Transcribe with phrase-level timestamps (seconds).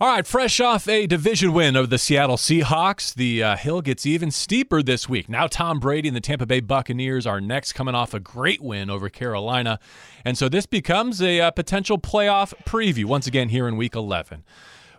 [0.00, 4.06] All right, fresh off a division win over the Seattle Seahawks, the uh, hill gets
[4.06, 5.28] even steeper this week.
[5.28, 8.90] Now, Tom Brady and the Tampa Bay Buccaneers are next, coming off a great win
[8.90, 9.80] over Carolina.
[10.24, 14.44] And so this becomes a uh, potential playoff preview once again here in week 11.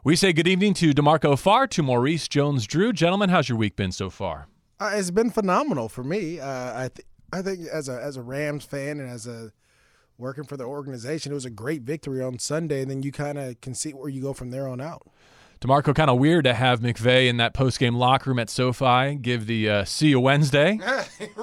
[0.03, 2.91] We say good evening to DeMarco Farr, to Maurice Jones Drew.
[2.91, 4.49] Gentlemen, how's your week been so far?
[4.81, 6.41] Uh, it's been phenomenal for me.
[6.41, 9.53] Uh, I th- I think as a as a Rams fan and as a
[10.19, 12.81] working for the organization, it was a great victory on Sunday.
[12.81, 15.07] And then you kind of can see where you go from there on out.
[15.61, 19.45] DeMarco, kind of weird to have McVay in that post-game locker room at SoFi give
[19.45, 20.79] the uh, see you Wednesday.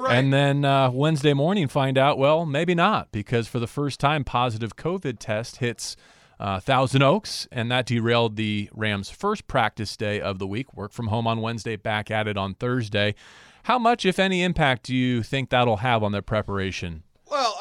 [0.09, 4.23] And then uh, Wednesday morning find out, well, maybe not, because for the first time,
[4.23, 5.97] positive COVID test hits
[6.39, 10.73] uh, Thousand Oaks, and that derailed the Rams' first practice day of the week.
[10.75, 13.15] Work from home on Wednesday, back at it on Thursday.
[13.63, 17.03] How much, if any, impact do you think that'll have on their preparation?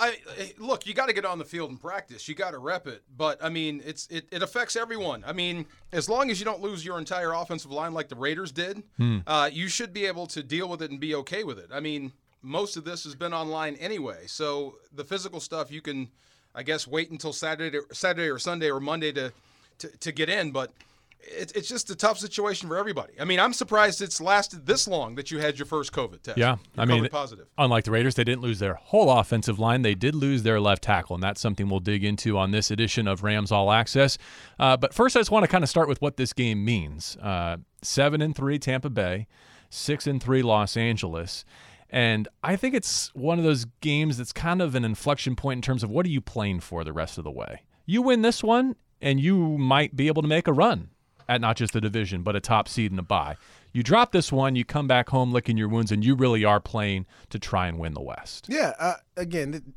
[0.07, 0.87] I I- look.
[0.87, 2.29] You got to get on the field and practice.
[2.29, 3.03] You got to rep it.
[3.17, 5.25] But I mean, it's it, it affects everyone.
[5.27, 8.53] I mean, as long as you don't lose your entire offensive line like the Raiders
[8.53, 8.83] did,
[9.27, 11.69] uh, you should be able to deal with it and be okay with it.
[11.73, 12.13] I mean,
[12.43, 16.09] most of this has been online anyway, so the physical stuff you can,
[16.55, 19.33] I guess, wait until Saturday, Saturday or Sunday or Monday to
[19.79, 20.53] to, to get in.
[20.53, 20.73] But
[21.21, 23.15] it, it's just a tough situation for everybody.
[23.21, 26.39] I mean, I'm surprised it's lasted this long that you had your first COVID test.
[26.39, 27.47] Yeah, I mean, COVID positive.
[27.59, 29.83] unlike the Raiders, they didn't lose their whole offensive line.
[29.83, 33.09] They did lose their left tackle, and that's something we'll dig into on this edition
[33.09, 34.19] of Rams All Access.
[34.59, 37.17] Uh, but first, I just want to kind of start with what this game means.
[37.17, 39.27] Uh, seven and three, Tampa Bay.
[39.69, 41.45] Six and three, Los Angeles.
[41.91, 45.63] And I think it's one of those games that's kind of an inflection point in
[45.63, 47.63] terms of what are you playing for the rest of the way.
[47.85, 50.91] You win this one, and you might be able to make a run
[51.29, 53.37] at not just the division, but a top seed and a bye.
[53.73, 56.61] You drop this one, you come back home licking your wounds, and you really are
[56.61, 58.47] playing to try and win the West.
[58.49, 58.73] Yeah.
[58.79, 59.75] Uh, again,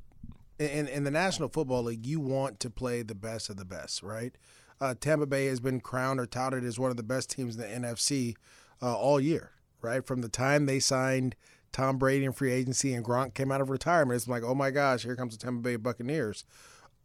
[0.57, 4.03] in in the National Football League, you want to play the best of the best,
[4.03, 4.35] right?
[4.81, 7.61] Uh, Tampa Bay has been crowned or touted as one of the best teams in
[7.61, 8.35] the NFC
[8.81, 9.51] uh, all year,
[9.81, 10.05] right?
[10.05, 11.35] From the time they signed
[11.71, 14.71] Tom Brady in free agency and Gronk came out of retirement, it's like, oh my
[14.71, 16.45] gosh, here comes the Tampa Bay Buccaneers.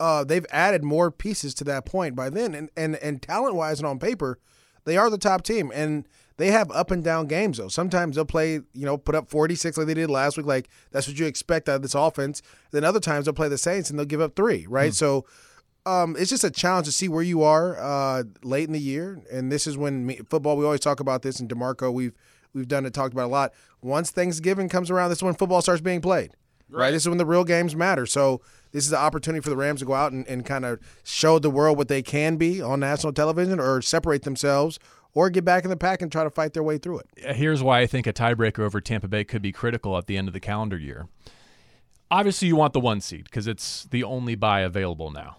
[0.01, 3.79] Uh, they've added more pieces to that point by then, and and and talent wise
[3.79, 4.39] and on paper,
[4.85, 6.07] they are the top team, and
[6.37, 7.69] they have up and down games though.
[7.69, 11.07] Sometimes they'll play, you know, put up 46 like they did last week, like that's
[11.07, 12.43] what you expect out of this offense.
[12.73, 14.93] Then other times they'll play the Saints and they'll give up three, right?
[14.93, 15.27] So
[15.87, 19.21] um, it's just a challenge to see where you are uh, late in the year,
[19.31, 20.57] and this is when me, football.
[20.57, 22.15] We always talk about this, and Demarco, we've
[22.55, 23.53] we've done it, talked about it a lot.
[23.83, 26.33] Once Thanksgiving comes around, this is when football starts being played.
[26.71, 26.91] Right.
[26.91, 28.07] This is when the real games matter.
[28.07, 28.41] So
[28.75, 31.39] this is the opportunity for the Rams to go out and, and kind of show
[31.39, 34.81] the world what they can be on national television or separate themselves
[35.15, 37.37] or get back in the pack and try to fight their way through it.
[37.37, 40.27] Here's why I think a tiebreaker over Tampa Bay could be critical at the end
[40.27, 41.07] of the calendar year.
[42.11, 45.37] Obviously, you want the one seed because it's the only bye available now.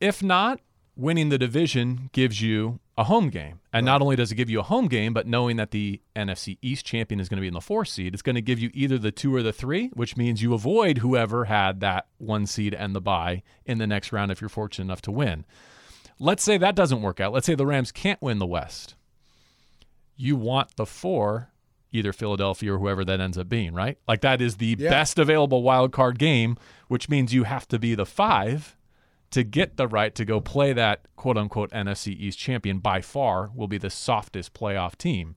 [0.00, 0.60] If not,
[0.94, 3.60] winning the division gives you a home game.
[3.72, 6.56] And not only does it give you a home game, but knowing that the NFC
[6.62, 8.70] East champion is going to be in the four seed, it's going to give you
[8.72, 12.72] either the two or the three, which means you avoid whoever had that one seed
[12.72, 15.44] and the bye in the next round if you're fortunate enough to win.
[16.18, 17.32] Let's say that doesn't work out.
[17.34, 18.94] Let's say the Rams can't win the West.
[20.16, 21.50] You want the four,
[21.92, 23.98] either Philadelphia or whoever that ends up being, right?
[24.08, 24.88] Like that is the Yeah.
[24.88, 26.56] best available wild card game,
[26.88, 28.75] which means you have to be the five
[29.30, 33.50] to get the right to go play that quote unquote NFC East champion by far
[33.54, 35.36] will be the softest playoff team.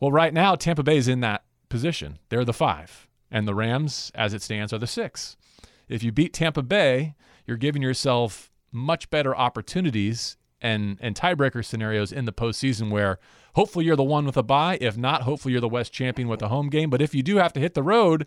[0.00, 2.18] Well, right now, Tampa Bay is in that position.
[2.28, 5.36] They're the five, and the Rams, as it stands, are the six.
[5.88, 7.14] If you beat Tampa Bay,
[7.46, 13.18] you're giving yourself much better opportunities and, and tiebreaker scenarios in the postseason where
[13.54, 14.78] hopefully you're the one with a bye.
[14.80, 16.90] If not, hopefully you're the West champion with a home game.
[16.90, 18.26] But if you do have to hit the road,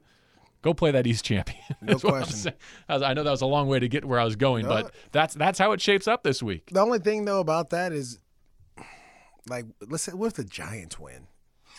[0.68, 1.60] go play that East champion.
[1.82, 2.54] No I'm question.
[2.90, 5.34] I know that was a long way to get where I was going, but that's
[5.36, 6.70] that's how it shapes up this week.
[6.72, 8.20] The only thing though about that is,
[9.48, 11.28] like, let's say what if the Giants win?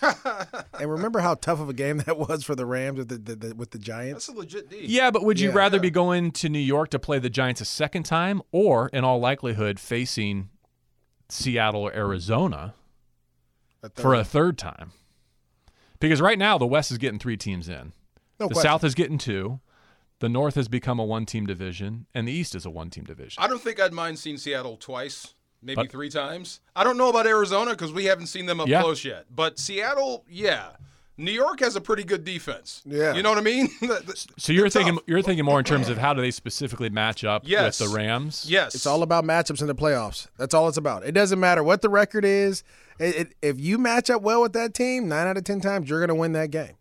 [0.03, 3.49] and remember how tough of a game that was for the Rams with the, the,
[3.49, 4.27] the with the Giants.
[4.27, 4.81] That's a legit D.
[4.87, 5.57] Yeah, but would you Yeah.
[5.57, 9.03] rather be going to New York to play the Giants a second time, or in
[9.05, 10.51] all likelihood facing
[11.29, 12.75] Seattle or Arizona
[13.95, 14.93] for a third time?
[16.01, 17.93] Because right now the West is getting three teams in.
[18.41, 18.69] No the question.
[18.71, 19.61] South is getting two.
[20.21, 23.41] The North has become a one-team division, and the East is a one-team division.
[23.43, 25.35] I don't think I'd mind seeing Seattle twice.
[25.61, 26.61] maybe But- three times.
[26.77, 28.81] I don't know about Arizona because we haven't seen them up Yeah.
[28.81, 29.27] close yet.
[29.35, 30.69] But Seattle, yeah.
[31.17, 32.81] New York has a pretty good defense.
[32.87, 33.13] Yeah.
[33.15, 33.69] You know what I mean?
[34.39, 35.03] So you're They're thinking tough.
[35.09, 37.81] you're thinking more in terms of how do they specifically match up Yes.
[37.81, 38.47] with the Rams?
[38.49, 38.77] Yes.
[38.77, 40.29] It's all about matchups in the playoffs.
[40.39, 41.05] That's all it's about.
[41.05, 42.63] It doesn't matter what the record is.
[43.01, 45.91] It, it, if you match up well with that team, nine out of ten times
[45.91, 46.75] you're going to win that game.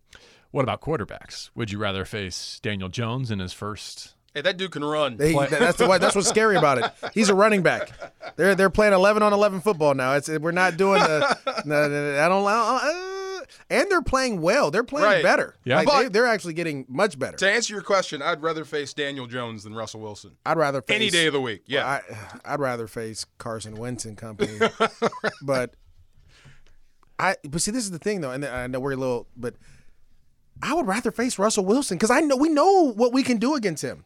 [0.50, 1.50] What about quarterbacks?
[1.54, 4.14] Would you rather face Daniel Jones in his first?
[4.34, 5.16] Hey, that dude can run.
[5.16, 7.12] They, that's the that's what's scary about it.
[7.14, 7.90] He's a running back.
[8.36, 10.14] They're they're playing eleven on eleven football now.
[10.14, 11.38] It's we're not doing the.
[11.64, 12.46] no, no, no, I don't.
[12.46, 14.70] Uh, and they're playing well.
[14.70, 15.22] They're playing Right.
[15.22, 15.54] better.
[15.64, 15.76] Yeah.
[15.76, 17.36] Like, But- they, they're actually getting much better.
[17.38, 20.32] to answer your question, I'd rather face Daniel Jones than Russell Wilson.
[20.44, 21.62] I'd rather face, Any day of the week.
[21.66, 21.86] Yeah.
[21.86, 22.02] I,
[22.44, 24.58] I'd rather face Carson Wentz and company,
[25.42, 25.74] but
[27.18, 27.36] I.
[27.48, 29.54] But see, this is the thing, though, and I know we're a little, but
[30.62, 33.54] I would rather face Russell Wilson because I know we know what we can do
[33.54, 34.04] against him.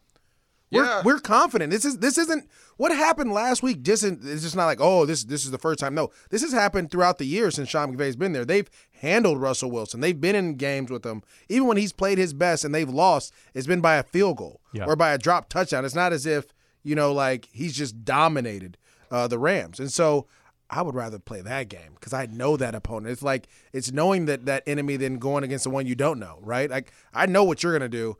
[0.71, 1.03] We're, Yeah.
[1.05, 1.71] we're confident.
[1.71, 3.83] This is this isn't what happened last week.
[3.83, 5.95] Just it's just not like oh this this is the first time.
[5.95, 8.47] No, this has happened throughout the year since Sean McVay's been there.
[8.47, 8.71] They've
[9.01, 10.01] handled Russell Wilson.
[10.01, 13.35] They've been in games with him, even when he's played his best and they've lost.
[13.53, 14.87] It's been by a field goal Yeah.
[14.87, 15.85] or by a drop touchdown.
[15.85, 16.47] It's not as if
[16.83, 18.79] you know like he's just dominated
[19.11, 19.79] uh, the Rams.
[19.79, 20.27] And so
[20.73, 23.13] I would rather play that game because I know that opponent.
[23.13, 26.39] It's like it's knowing that that enemy than going against the one you don't know,
[26.41, 26.71] right?
[26.71, 28.17] Like I know what you're gonna do.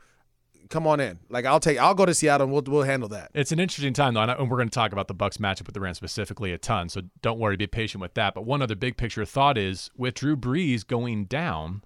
[0.69, 1.19] Come on in.
[1.31, 1.79] Like I'll take.
[1.79, 3.31] I'll go to Seattle and we'll we'll handle that.
[3.33, 5.75] It's an interesting time, though, and we're going to talk about the Bucks matchup with
[5.75, 6.89] the Rams specifically a ton.
[6.89, 8.33] So don't worry, be patient with that.
[8.35, 11.83] But one other big picture thought is with Drew Brees going down,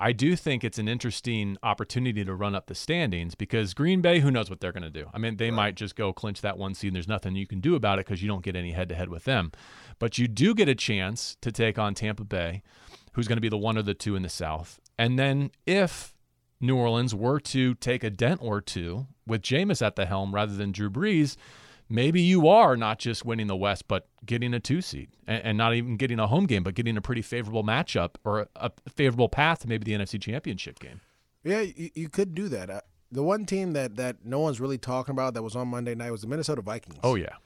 [0.00, 4.18] I do think it's an interesting opportunity to run up the standings because Green Bay,
[4.18, 5.08] who knows what they're going to do?
[5.14, 6.88] I mean, they might just go clinch that one seed.
[6.88, 8.94] And there's nothing you can do about it because you don't get any head to
[8.96, 9.52] head with them.
[9.98, 12.62] But you do get a chance to take on Tampa Bay,
[13.12, 14.80] who's going to be the one or the two in the South.
[14.98, 16.14] And then if
[16.60, 20.54] New Orleans were to take a dent or two with Jameis at the helm rather
[20.54, 21.36] than Drew Brees,
[21.88, 25.58] maybe you are not just winning the West, but getting a two seed and, and
[25.58, 28.70] not even getting a home game, but getting a pretty favorable matchup or a, a
[28.90, 31.00] favorable path to maybe the NFC Championship game.
[31.42, 32.70] Yeah, you, you could do that.
[32.70, 32.80] Uh,
[33.12, 36.10] the one team that that no one's really talking about that was on Monday night
[36.10, 36.98] was the Minnesota Vikings.
[37.02, 37.36] Oh yeah,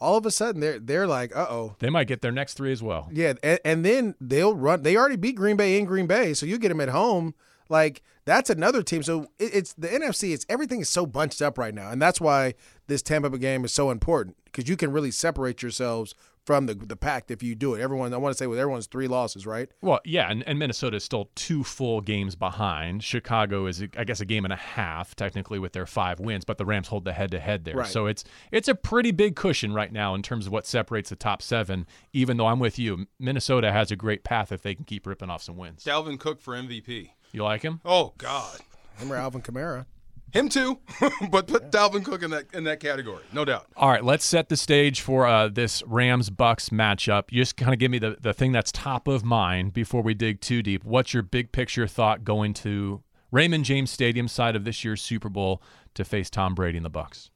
[0.00, 1.76] All of a sudden they're they're like, uh oh.
[1.78, 3.08] they might get their next three as well.
[3.12, 4.82] Yeah, and, and then they'll run.
[4.82, 7.34] They already beat Green Bay in Green Bay, so you get them at home.
[7.68, 9.02] Like that's another team.
[9.02, 10.32] So it, it's the NFC.
[10.32, 12.54] It's everything is so bunched up right now, and that's why
[12.86, 16.14] this Tampa Bay game is so important because you can really separate yourselves
[16.44, 17.80] from the the pack if you do it.
[17.80, 19.70] Everyone, I want to say with everyone's three losses, right?
[19.80, 23.02] Well, yeah, and, and Minnesota is still two full games behind.
[23.02, 26.58] Chicago is, I guess, a game and a half technically with their five wins, but
[26.58, 27.76] the Rams hold the head to head there.
[27.76, 27.86] Right.
[27.86, 31.16] So it's it's a pretty big cushion right now in terms of what separates the
[31.16, 31.86] top seven.
[32.12, 35.30] Even though I'm with you, Minnesota has a great path if they can keep ripping
[35.30, 35.84] off some wins.
[35.84, 37.10] Dalvin Cook for MVP.
[37.32, 37.80] You like him?
[37.84, 38.60] Oh God.
[38.98, 39.86] Remember Alvin Kamara?
[40.34, 40.80] Him too.
[41.30, 43.22] but put Dalvin Cook in that in that category.
[43.32, 43.68] No doubt.
[43.76, 47.30] All right, let's set the stage for uh, this Rams Bucks matchup.
[47.30, 50.12] You just kind of give me the, the thing that's top of mind before we
[50.12, 50.84] dig too deep.
[50.84, 55.28] What's your big picture thought going to Raymond James Stadium side of this year's Super
[55.28, 55.62] Bowl
[55.94, 57.30] to face Tom Brady and the Bucks?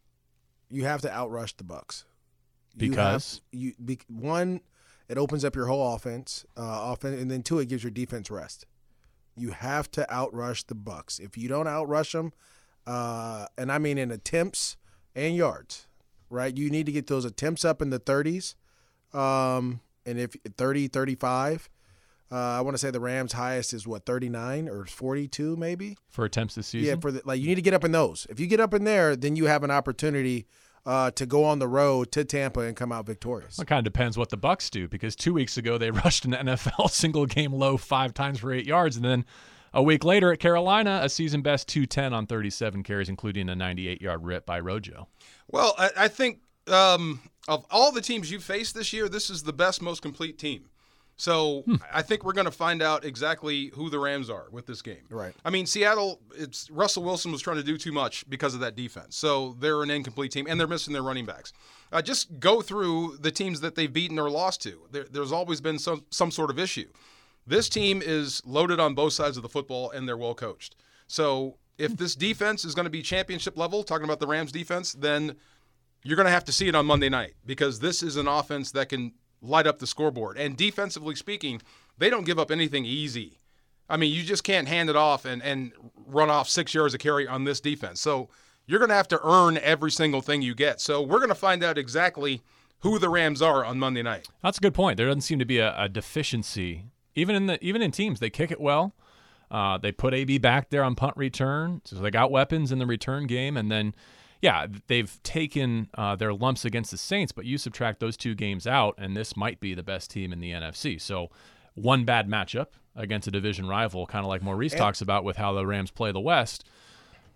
[0.68, 2.04] You have to outrush the Bucks.
[2.74, 3.42] You Because?
[3.52, 4.60] have, you be, one,
[5.08, 8.28] it opens up your whole offense, uh, offense, and then two, it gives your defense
[8.28, 8.66] rest.
[9.36, 11.20] You have to outrush the Bucks.
[11.20, 12.32] If you don't outrush them,
[12.88, 14.76] uh, and I mean in attempts
[15.14, 15.86] and yards,
[16.30, 16.56] right?
[16.56, 18.54] You need to get those attempts up in the 30s,
[19.16, 21.68] um, and if 30, 35.
[22.30, 25.96] Uh, I want to say the Rams' highest is what 39 or 42, maybe.
[26.10, 26.88] for attempts this season?
[26.88, 28.26] Yeah, for the, like you need to get up in those.
[28.28, 30.46] If you get up in there, then you have an opportunity
[30.84, 33.58] uh, to go on the road to Tampa and come out victorious.
[33.58, 36.24] Well, it kind of depends what the Bucks do because two weeks ago they rushed
[36.24, 39.24] an NFL single game low five times for eight yards, and then
[39.72, 44.00] a week later at Carolina, a season best 210 on 37 carries, including a 98
[44.00, 45.08] yard rip by Rojo.
[45.50, 49.42] Well, I, I think um, of all the teams you faced this year, this is
[49.42, 50.68] the best, most complete team.
[51.18, 54.82] So I think we're going to find out exactly who the Rams are with this
[54.82, 55.02] game.
[55.10, 55.34] Right.
[55.44, 56.20] I mean, Seattle.
[56.36, 59.16] It's Russell Wilson was trying to do too much because of that defense.
[59.16, 61.52] So they're an incomplete team, and they're missing their running backs.
[61.90, 64.78] Uh, just go through the teams that they've beaten or lost to.
[64.92, 66.88] There, there's always been some some sort of issue.
[67.48, 70.76] This team is loaded on both sides of the football, and they're well coached.
[71.06, 74.92] So if this defense is going to be championship level, talking about the Rams defense,
[74.92, 75.34] then
[76.04, 78.72] you're going to have to see it on Monday night because this is an offense
[78.72, 80.36] that can light up the scoreboard.
[80.36, 81.62] And defensively speaking,
[81.96, 83.38] they don't give up anything easy.
[83.88, 85.72] I mean, you just can't hand it off and, and
[86.06, 88.02] run off six yards of carry on this defense.
[88.02, 88.28] So
[88.66, 90.82] you're going to have to earn every single thing you get.
[90.82, 92.42] So we're going to find out exactly
[92.80, 94.28] who the Rams are on Monday night.
[94.42, 94.98] That's a good point.
[94.98, 96.84] There doesn't seem to be a, a deficiency
[97.18, 98.20] even in the even in teams.
[98.20, 98.94] They kick it well.
[99.50, 102.86] Uh, they put AB back there on punt return, so they got weapons in the
[102.86, 103.94] return game, and then
[104.42, 108.66] yeah, they've taken uh, their lumps against the Saints, but you subtract those two games
[108.66, 111.00] out, and this might be the best team in the NFC.
[111.00, 111.30] So,
[111.74, 115.38] one bad matchup against a division rival, kind of like Maurice And- talks about with
[115.38, 116.64] how the Rams play the West.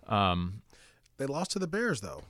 [0.07, 0.61] Um,
[1.17, 2.23] They lost to the Bears though.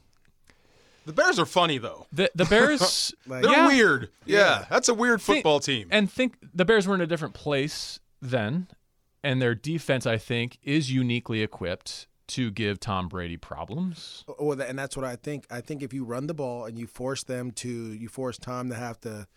[1.05, 2.07] The Bears are funny though.
[2.11, 3.67] the the Bears, Like- They're yeah.
[3.67, 4.09] weird.
[4.25, 4.65] Yeah, Yeah.
[4.69, 5.87] that's a weird Think- football team.
[5.91, 8.67] and think the Bears were in a different place then,
[9.23, 14.23] and their defense, I think, is uniquely equipped to give Tom Brady problems.
[14.29, 15.45] Oh, well, and that's what I think.
[15.51, 18.69] I think if you run the ball and you force them to, you force Tom
[18.69, 19.27] to have to.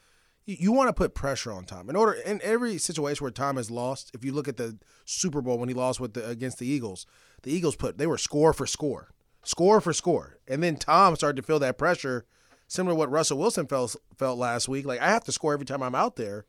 [0.45, 1.91] You, you want to put pressure on Tom.
[1.91, 5.43] In order, in every situation where Tom has lost, if you look at the Super
[5.43, 7.07] Bowl when he lost with the against the Eagles,
[7.43, 9.09] the Eagles put they were score for score,
[9.47, 12.27] score for score, and then Tom started to feel that pressure,
[12.69, 14.85] similar to what Russell Wilson felt felt last week.
[14.85, 16.45] Like I have to score every time I'm out there,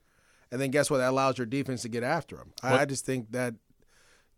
[0.51, 0.97] and then guess what?
[0.97, 2.51] That allows your defense to get after him.
[2.61, 3.53] I, I just think that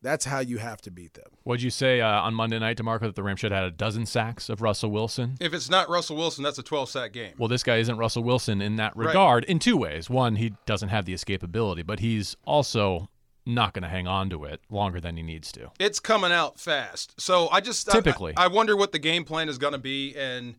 [0.01, 1.25] that's how you have to beat them.
[1.43, 3.75] What'd you say uh, on Monday night, DeMarco, that the Rams should have had a
[3.75, 5.35] dozen sacks of Russell Wilson?
[5.41, 7.33] if it's not Russell Wilson, that's a 12 sack game.
[7.37, 9.07] Well, this guy isn't Russell Wilson in that Right.
[9.07, 10.09] regard in two ways.
[10.09, 13.09] One, he doesn't have the escapability, but he's also
[13.53, 15.71] not going to hang on to it longer than he needs to.
[15.79, 17.19] It's coming out fast.
[17.19, 18.33] So I just I- Typically.
[18.37, 20.55] I, I wonder what the game plan is going to be and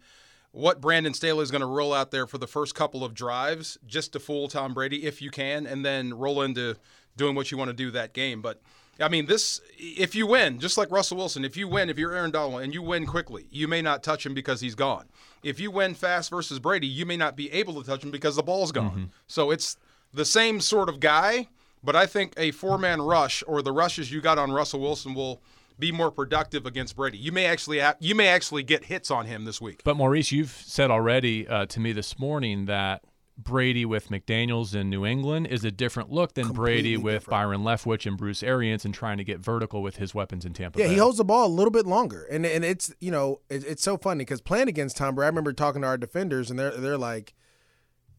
[0.53, 3.79] what Brandon Staley is going to roll out there for the first couple of drives
[3.87, 6.77] just to fool Tom Brady if you can, and then roll into
[7.17, 8.43] doing what you want to do that game.
[8.43, 8.61] But
[8.99, 12.15] I mean, this if you win, just like Russell Wilson, if you win, if you're
[12.15, 15.07] Aaron Donald and you win quickly, you may not touch him because he's gone.
[15.43, 18.37] If you win fast versus Brady, you may not be able to touch him because
[18.37, 18.91] the ball's gone.
[18.91, 19.05] Mm-hmm.
[19.27, 19.77] So it's
[20.13, 21.49] the same sort of guy,
[21.83, 25.43] but I think a four-man rush or the rushes you got on Russell Wilson will
[25.79, 27.17] be more productive against Brady.
[27.19, 29.83] You may actually have, you may actually get hits on him this week.
[29.85, 33.03] But Maurice, you've said already uh, to me this morning that
[33.39, 37.31] Brady with McDaniels in New England is a different look than Brady with different.
[37.31, 40.79] Byron Leftwich and Bruce Arians and trying to get vertical with his weapons in Tampa
[40.79, 40.93] Yeah, Bay.
[40.93, 43.83] he holds the ball a little bit longer, and and it's you know it, it's
[43.83, 46.73] so funny because playing against Tom Brady, I remember talking to our defenders, and they're
[46.77, 47.33] they're like,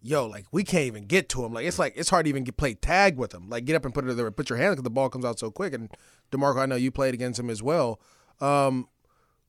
[0.02, 1.54] "Yo, like we can't even get to him.
[1.54, 3.50] Like it's like it's hard to even get play tag with him.
[3.50, 5.40] Like get up and put it there, put your hand because the ball comes out
[5.40, 5.90] so quick." And
[6.32, 8.00] Demarco, I know you played against him as well,
[8.40, 8.88] um,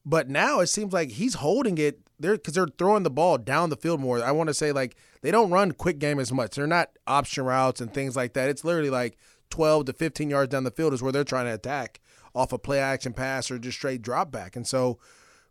[0.05, 3.71] but now it seems like he's holding it there because they're throwing the ball down
[3.71, 4.23] the field more.
[4.23, 6.57] I want to say like they don't run quick game as much.
[6.57, 8.49] They're not option routes and things like that.
[8.49, 9.19] It's literally like
[9.51, 12.01] 12 to 15 yards down the field is where they're trying to attack
[12.35, 14.57] off a play action pass or just straight drop back.
[14.57, 14.99] And so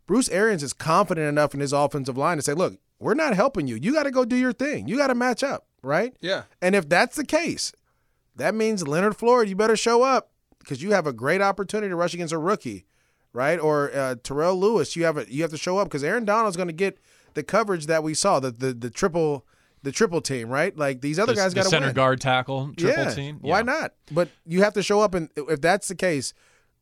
[0.06, 3.66] Bruce Arians is confident enough in his offensive line to say, look, we're not helping
[3.66, 3.76] you.
[3.76, 4.86] You got to go do your thing.
[4.86, 6.16] You got to match up, right?
[6.20, 6.44] Yeah.
[6.60, 7.72] And if that's the case,
[8.36, 10.30] that means Leonard Floyd, you better show up
[10.60, 12.86] because you have a great opportunity to rush against a rookie,
[13.32, 13.58] right?
[13.58, 16.56] Or uh, Terrell Lewis, you have a, you have to show up because Aaron Donald's
[16.56, 16.98] going to get
[17.34, 19.44] the coverage that we saw, the the, the triple
[19.82, 20.76] the triple team, right?
[20.76, 21.94] Like these other the, guys got to center win.
[21.94, 23.10] guard tackle triple yeah.
[23.10, 23.38] team.
[23.40, 23.94] Why not?
[24.12, 26.34] But you have to show up, and if that's the case,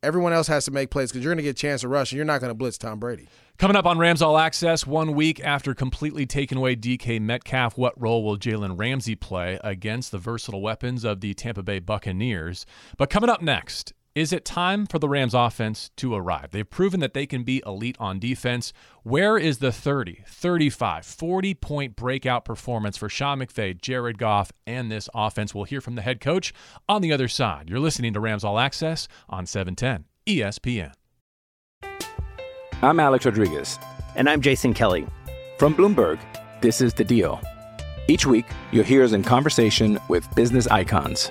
[0.02, 2.12] everyone else has to make plays because you're going to get a chance to rush,
[2.12, 3.28] and you're not going to blitz Tom Brady.
[3.58, 8.00] Coming up on Rams All Access, one week after completely taking away DK Metcalf, what
[8.00, 12.64] role will Jalen Ramsey play against the versatile weapons of the Tampa Bay Buccaneers?
[12.96, 16.50] But coming up next, is it time for the Rams offense to arrive?
[16.50, 18.72] They've proven that they can be elite on defense.
[19.04, 24.90] Where is the 30, 35, 40 point breakout performance for Sean McVay, Jared Goff, and
[24.90, 25.54] this offense?
[25.54, 26.52] We'll hear from the head coach
[26.88, 27.70] on the other side.
[27.70, 30.92] You're listening to Rams All Access on E 710 ESPN.
[32.82, 33.78] I'm Alex Rodriguez.
[34.16, 35.06] And I'm Jason Kelly.
[35.58, 36.18] From Bloomberg,
[36.60, 37.40] this is The Deal.
[38.08, 41.30] Each week, you'll hear us in conversation with business icons.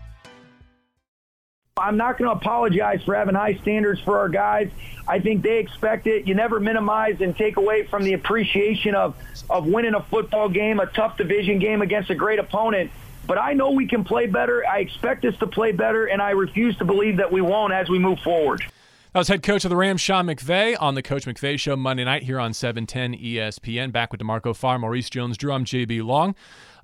[1.81, 4.69] I'm not going to apologize for having high standards for our guys.
[5.07, 6.27] I think they expect it.
[6.27, 9.15] You never minimize and take away from the appreciation of,
[9.49, 12.91] of winning a football game, a tough division game against a great opponent.
[13.25, 14.65] But I know we can play better.
[14.67, 17.89] I expect us to play better, and I refuse to believe that we won't as
[17.89, 18.63] we move forward.
[19.13, 22.05] That was head coach of the Rams, Sean McVay, on the Coach McVay Show Monday
[22.05, 23.91] night here on 710 ESPN.
[23.91, 25.51] Back with DeMarco Farr, Maurice Jones, Drew.
[25.51, 26.33] I'm JB Long.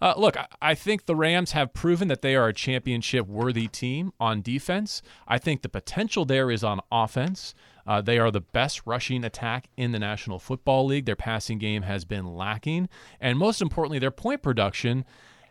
[0.02, 4.14] Uh, look, I, think the Rams have proven that they are a championship worthy team
[4.20, 5.02] on defense.
[5.28, 7.54] I think the potential there is on offense.
[7.86, 11.06] Uh, they are the best rushing attack in the National Football League.
[11.06, 12.90] Their passing game has been lacking.
[13.20, 15.06] And most importantly, their point production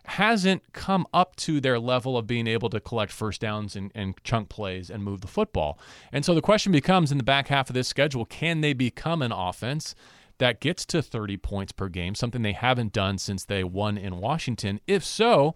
[0.07, 4.15] hasn't come up to their level of being able to collect first downs and, and
[4.23, 5.79] chunk plays and move the football.
[6.13, 9.21] And so the question becomes in the back half of this schedule can they become
[9.21, 9.95] an offense
[10.39, 14.19] that gets to 30 points per game, something they haven't done since they won in
[14.19, 14.81] Washington?
[14.87, 15.55] If so,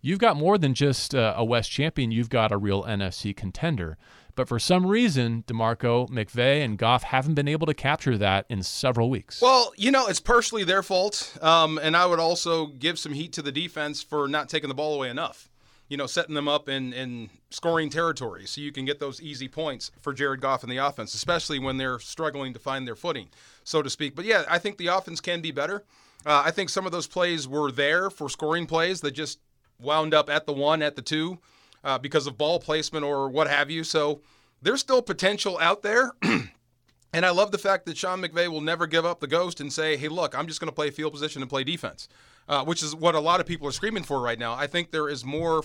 [0.00, 3.98] you've got more than just uh, a West champion, you've got a real NFC contender.
[4.36, 8.62] But for some reason, DeMarco, McVay, and Goff haven't been able to capture that in
[8.62, 9.40] several weeks.
[9.40, 11.36] Well, you know, it's partially their fault.
[11.40, 14.74] Um, and I would also give some heat to the defense for not taking the
[14.74, 15.48] ball away enough.
[15.88, 19.46] You know, setting them up in, in scoring territory so you can get those easy
[19.46, 23.28] points for Jared Goff and the offense, especially when they're struggling to find their footing,
[23.62, 24.16] so to speak.
[24.16, 25.84] But yeah, I think the offense can be better.
[26.24, 29.38] Uh, I think some of those plays were there for scoring plays that just
[29.78, 31.38] wound up at the one, at the two,
[31.84, 33.84] uh, because of ball placement or what have you.
[33.84, 34.22] So
[34.62, 36.12] there's still potential out there.
[36.22, 39.72] and I love the fact that Sean McVay will never give up the ghost and
[39.72, 42.08] say, hey, look, I'm just going to play field position and play defense,
[42.48, 44.54] uh, which is what a lot of people are screaming for right now.
[44.54, 45.62] I think there is more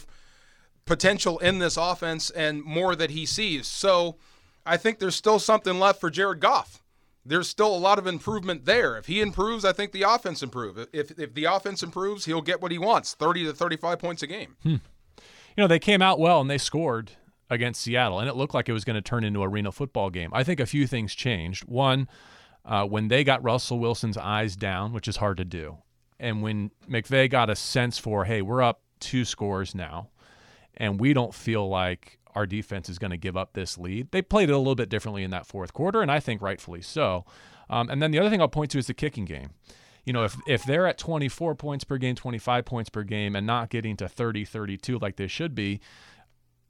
[0.86, 3.68] potential in this offense and more that he sees.
[3.68, 4.18] So
[4.66, 6.82] I think there's still something left for Jared Goff.
[7.24, 8.98] There's still a lot of improvement there.
[8.98, 10.88] If he improves, I think the offense improves.
[10.92, 14.28] If, if the offense improves, he'll get what he wants 30 to 35 points a
[14.28, 14.58] game.
[14.64, 14.78] Hmm.
[15.56, 17.12] You know, they came out well and they scored
[17.50, 20.10] against Seattle, and it looked like it was going to turn into a arena football
[20.10, 20.32] game.
[20.34, 21.66] I think a few things changed.
[21.66, 22.08] One,
[22.66, 25.78] uh, when they got Russell Wilson's eyes down, which is hard to do,
[26.22, 30.10] and when McVay got a sense for, hey, we're up two scores now,
[30.78, 34.12] and we don't feel like our defense is going to give up this lead.
[34.12, 36.82] They played it a little bit differently in that fourth quarter, and I think rightfully
[36.82, 37.26] so.
[37.70, 39.50] Um, and then the other thing I'll point to is the kicking game.
[40.06, 43.48] You know, if, if they're at 24 points per game, 25 points per game, and
[43.48, 45.82] not getting to 30, 32 like they should be,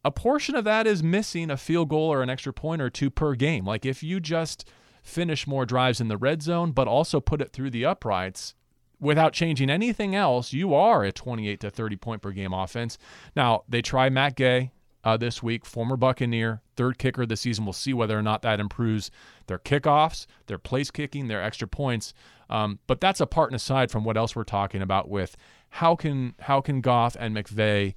[0.03, 3.09] a portion of that is missing a field goal or an extra point or two
[3.09, 3.65] per game.
[3.65, 4.67] Like if you just
[5.03, 8.55] finish more drives in the red zone, but also put it through the uprights
[9.01, 12.97] without changing anything else, you are a 28 to 30 point per game offense.
[13.35, 14.71] Now, they try Matt Gay
[15.03, 17.65] uh, this week, former Buccaneer, third kicker of the season.
[17.65, 19.11] We'll see whether or not that improves
[19.47, 22.13] their kickoffs, their place kicking, their extra points.
[22.49, 25.35] Um, but that's apart and aside from what else we're talking about with
[25.75, 27.95] how can how can Goff and McVay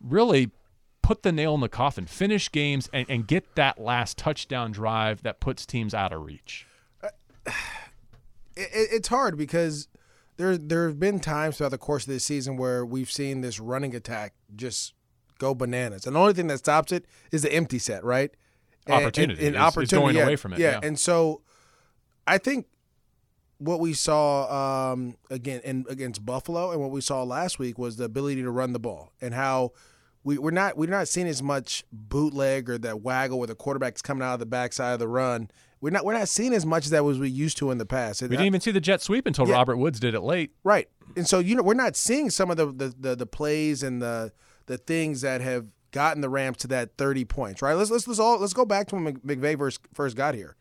[0.00, 0.50] really
[1.02, 5.22] put the nail in the coffin, finish games, and, and get that last touchdown drive
[5.22, 6.66] that puts teams out of reach.
[7.02, 7.08] Uh,
[8.56, 9.88] it, it's hard because
[10.38, 13.60] there there have been times throughout the course of this season where we've seen this
[13.60, 14.94] running attack just
[15.38, 18.30] go bananas, and the only thing that stops it is the empty set, right?
[18.86, 20.60] And, opportunity, and, and opportunity, going yeah, away from it.
[20.60, 20.70] Yeah.
[20.72, 21.42] yeah, and so
[22.26, 22.66] I think
[23.58, 27.96] what we saw um, again in, against Buffalo and what we saw last week was
[27.96, 29.72] the ability to run the ball and how
[30.22, 34.02] we, we're not we're not seeing as much bootleg or that waggle where the quarterback's
[34.02, 35.50] coming out of the backside of the run.
[35.80, 37.86] We're not we're not seeing as much as that was we used to in the
[37.86, 38.22] past.
[38.22, 40.52] We didn't even see the jet sweep until yeah, Robert Woods did it late.
[40.64, 43.82] Right, and so you know we're not seeing some of the the, the, the plays
[43.82, 44.32] and the
[44.66, 47.62] the things that have gotten the Rams to that 30 points.
[47.62, 47.74] Right.
[47.74, 50.56] Let's let's let's all let's go back to when McVay first, first got here.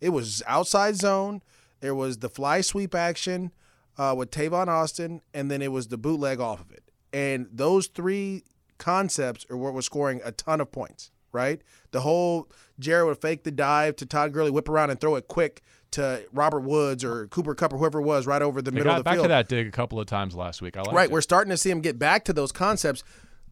[0.00, 1.42] It was outside zone.
[1.80, 3.52] There was the fly sweep action
[3.98, 6.90] uh, with Tavon Austin, and then it was the bootleg off of it.
[7.12, 8.44] And those three
[8.78, 11.60] concepts are what was scoring a ton of points, right?
[11.92, 15.28] The whole Jared would fake the dive to Todd Gurley, whip around and throw it
[15.28, 18.78] quick to Robert Woods or Cooper Kupp or whoever it was right over the they
[18.78, 19.18] middle of the field.
[19.18, 20.76] back to that dig a couple of times last week.
[20.76, 21.08] I like right.
[21.08, 21.12] It.
[21.12, 23.04] We're starting to see him get back to those concepts.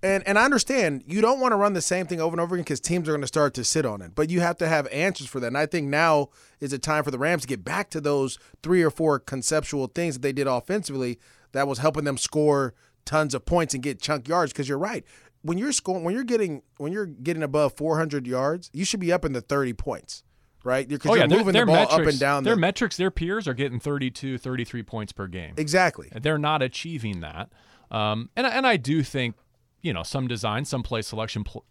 [0.02, 2.54] And and I understand you don't want to run the same thing over and over
[2.54, 4.14] again because teams are going to start to sit on it.
[4.14, 5.48] But you have to have answers for that.
[5.48, 8.38] And I think now is a time for the Rams to get back to those
[8.62, 11.18] three or four conceptual things that they did offensively
[11.52, 12.72] that was helping them score
[13.04, 14.52] tons of points and get chunk yards.
[14.52, 15.04] Because you're right,
[15.42, 19.12] when you're scoring, when you're getting when you're getting above 400 yards, you should be
[19.12, 20.22] up in the 30 points.
[20.62, 22.44] Right, because oh, yeah, you're moving their, the ball metrics, up and down.
[22.44, 25.54] Their the, metrics, their peers are getting 32, 33 points per game.
[25.56, 26.12] Exactly.
[26.14, 27.48] They're not achieving that,
[27.90, 29.36] um, and and I do think
[29.80, 31.64] you know some design, some play selection pl-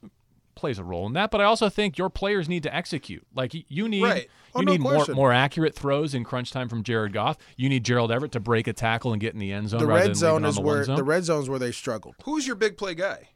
[0.56, 1.30] plays a role in that.
[1.30, 3.28] But I also think your players need to execute.
[3.36, 4.28] Like you need right.
[4.56, 5.16] oh, you no need more question.
[5.16, 7.38] more accurate throws in crunch time from Jared Goff.
[7.58, 9.80] You need Gerald Everett to break a tackle and get in the end zone.
[9.80, 10.96] the red than zone is the where zone.
[10.96, 12.16] the red zone is where they struggled.
[12.24, 13.30] Who's your big play guy?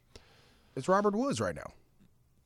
[0.75, 1.73] It's Robert Woods right now.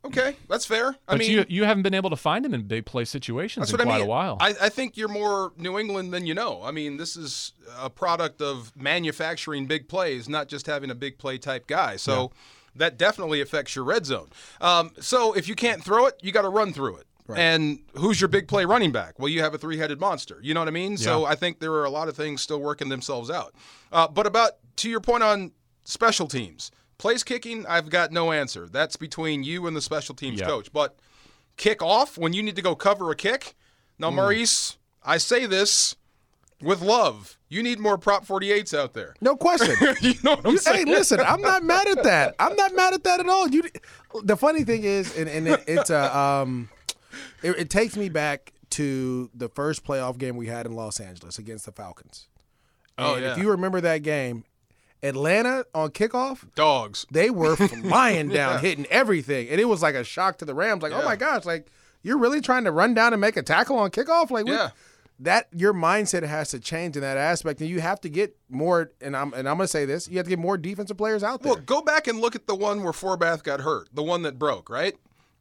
[0.05, 0.89] Okay, that's fair.
[1.07, 3.69] I But mean, you you haven't been able to find him in big play situations
[3.69, 4.05] in quite I mean.
[4.05, 4.37] a while.
[4.39, 6.61] I, I think you're more New England than you know.
[6.63, 11.17] I mean, this is a product of manufacturing big plays, not just having a big
[11.17, 11.97] play type guy.
[11.97, 12.31] So
[12.75, 14.29] that definitely affects your red zone.
[14.61, 17.07] Um, so if you can't throw it, you got to run through it.
[17.35, 19.19] And who's your big play running back?
[19.19, 20.39] Well, you have a three headed monster.
[20.41, 20.95] You know what I mean?
[20.95, 23.53] So I think there are a lot of things still working themselves out.
[23.91, 25.51] Uh, but about to your point on
[25.83, 28.67] special teams, place kicking, I've got no answer.
[28.67, 30.47] That's between you and the special teams Yeah.
[30.47, 30.71] coach.
[30.71, 30.97] But
[31.57, 33.55] kick off when you need to go cover a kick.
[33.99, 35.95] Now, Maurice, I say this
[36.62, 37.38] with love.
[37.49, 39.15] You need more prop 48s out there.
[39.21, 39.75] No question.
[40.01, 40.88] you know what I'm hey, saying?
[40.88, 42.36] listen, I'm not mad at that.
[42.39, 43.47] I'm not mad at that at all.
[43.47, 43.63] You,
[44.23, 46.69] the funny thing is, and, and it, it's a, um,
[47.41, 51.39] it, it takes me back to the first playoff game we had in Los Angeles
[51.39, 52.27] against the Falcons.
[52.97, 53.31] Oh, And yeah.
[53.31, 54.43] If you remember that game,
[55.03, 57.05] Atlanta on kickoff, Dogs.
[57.12, 60.81] they were flying down, hitting everything, and it was like a shock to the Rams.
[60.83, 61.67] Like, oh my gosh, like
[62.03, 64.29] you're really trying to run down and make a tackle on kickoff?
[64.31, 64.69] Like, we- Yeah.
[65.19, 68.91] that your mindset has to change in that aspect, and you have to get more.
[69.01, 71.41] And I'm and I'm gonna say this: you have to get more defensive players out
[71.41, 71.53] there.
[71.53, 74.38] Well, go back and look at the one where Forbath got hurt, the one that
[74.38, 74.95] broke, right?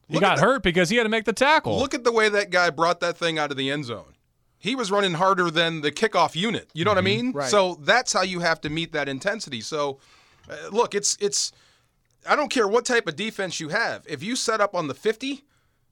[0.09, 1.79] He got hurt because he had to make the tackle.
[1.79, 4.15] Look at the way that guy brought that thing out of the end zone.
[4.59, 6.69] He was running harder than the kickoff unit.
[6.73, 7.33] You know what I mean?
[7.33, 7.49] Right.
[7.49, 9.61] So that's how you have to meet that intensity.
[9.61, 10.01] So,
[10.51, 11.53] uh, look, it's it's.
[12.29, 14.05] I don't care what type of defense you have.
[14.09, 15.45] If you set up on the fifty,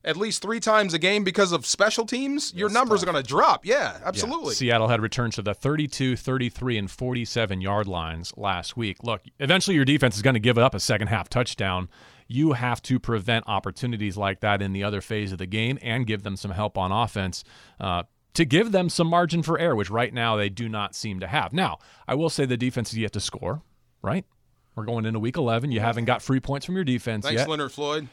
[0.05, 3.27] at least three times a game because of special teams, your numbers are going to
[3.27, 3.65] drop.
[3.65, 4.55] Yeah, absolutely.
[4.55, 8.99] Seattle had returns to the 32, 33, and 47 yard lines last week.
[9.03, 11.89] Look, eventually your defense is going to give up a second half touchdown.
[12.29, 16.07] You have to prevent opportunities like that in the other phase of the game and
[16.07, 17.45] give them some help on offense
[17.81, 21.21] uh, to give them some margin for error, which right now they do not seem
[21.21, 21.53] to have.
[21.53, 23.63] Now, I will say the defense is yet to score,
[24.03, 24.25] right?
[24.75, 25.71] We're going into week 11.
[25.71, 28.09] You haven't got free points from your defense Thanks, yet Leonard Floyd.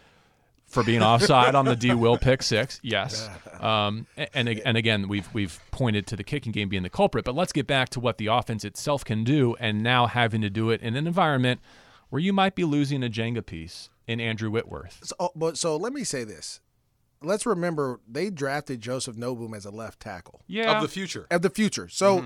[0.68, 2.80] for being offside on the D will pick six.
[2.84, 3.28] Yes,
[3.60, 7.26] um, and and again we've we've pointed to the kicking game being the culprit.
[7.26, 10.52] But let's get back to what the offense itself can do, and now having to
[10.52, 11.62] do it in an environment
[12.10, 15.00] where you might be losing a Jenga piece in Andrew Whitworth.
[15.04, 16.60] So, but so let me say this:
[17.22, 21.28] let's remember they drafted Joseph Noteboom as a left tackle Yeah, Of the future.
[21.32, 21.88] of the future.
[21.90, 22.26] So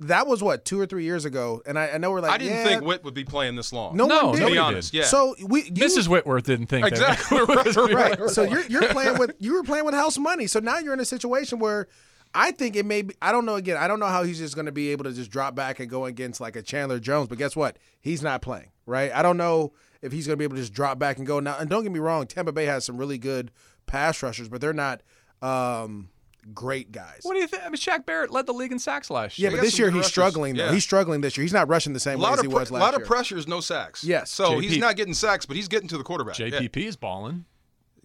[0.00, 2.34] that was what two or three years ago, and I, I know we're like, Mm-hmm.
[2.34, 3.96] I didn't yeah, think Witt would be playing this long.
[3.96, 4.46] no, No, one did.
[4.46, 5.04] to be honest, yeah.
[5.04, 6.08] So we, you, Mrs.
[6.08, 8.20] Whitworth didn't think that- exactly right, right.
[8.20, 8.30] right.
[8.30, 10.46] So you're you're playing with you were playing with house money.
[10.46, 11.88] So now you're in a situation where
[12.34, 13.14] I think it may be.
[13.22, 13.54] I don't know.
[13.56, 15.80] Again, I don't know how he's just going to be able to just drop back
[15.80, 17.28] and go against like a Chandler Jones.
[17.28, 17.78] But guess what?
[18.00, 18.68] He's not playing.
[18.86, 19.12] Right.
[19.14, 21.40] I don't know if he's going to be able to just drop back and go
[21.40, 21.56] now.
[21.58, 23.52] And don't get me wrong, Tampa Bay has some really good
[23.86, 25.02] pass rushers, but they're not
[25.40, 26.08] um,
[26.54, 27.20] great guys.
[27.22, 27.62] What do you think?
[27.62, 29.48] I mean, Shaq Barrett led the league in sacks last year.
[29.48, 29.60] Yeah, year.
[29.60, 30.10] but this year he's rushers.
[30.10, 30.56] struggling.
[30.56, 30.72] Though Yeah.
[30.72, 31.42] he's struggling this year.
[31.42, 32.78] He's not rushing the same way as he pre- was last year.
[32.80, 33.02] A lot year.
[33.02, 34.04] of pressures, no sacks.
[34.04, 34.30] Yes.
[34.30, 36.38] So JP he's not getting sacks, but he's getting to the quarterback.
[36.38, 36.48] Yeah.
[36.48, 37.44] JPP is balling.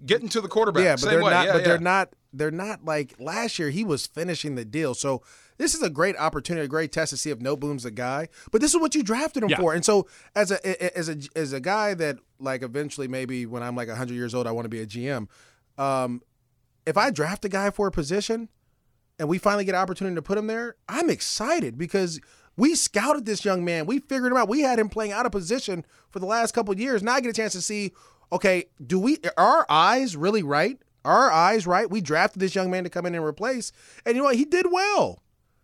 [0.05, 0.83] Getting to the quarterback.
[0.83, 1.31] Yeah, but Same they're way.
[1.31, 1.45] not.
[1.47, 2.09] Yeah, but they're not.
[2.33, 3.71] They're not like last year.
[3.71, 4.93] He was finishing the deal.
[4.93, 5.23] So
[5.57, 8.27] this is a great opportunity, a great test to see if Noteboom's a guy.
[8.51, 9.57] But this is what you drafted him Yeah.
[9.57, 9.73] for.
[9.73, 13.75] And so as a as a as a guy that like eventually maybe when I'm
[13.75, 15.27] like 100 years old, I want to be a GM.
[15.77, 16.21] Um,
[16.85, 18.49] if I draft a guy for a position,
[19.19, 22.19] and we finally get an opportunity to put him there, I'm excited because.
[22.59, 23.85] We scouted this young man.
[23.85, 24.49] We figured him out.
[24.49, 27.03] We had him playing out of position for the last couple of years.
[27.03, 27.91] Now I get a chance to see,
[28.31, 30.81] okay, do we are our eyes really right?
[31.05, 31.87] Are our eyes right?
[31.87, 33.71] We drafted this young man to come in and replace.
[34.07, 34.37] And you know what?
[34.37, 35.21] He did well.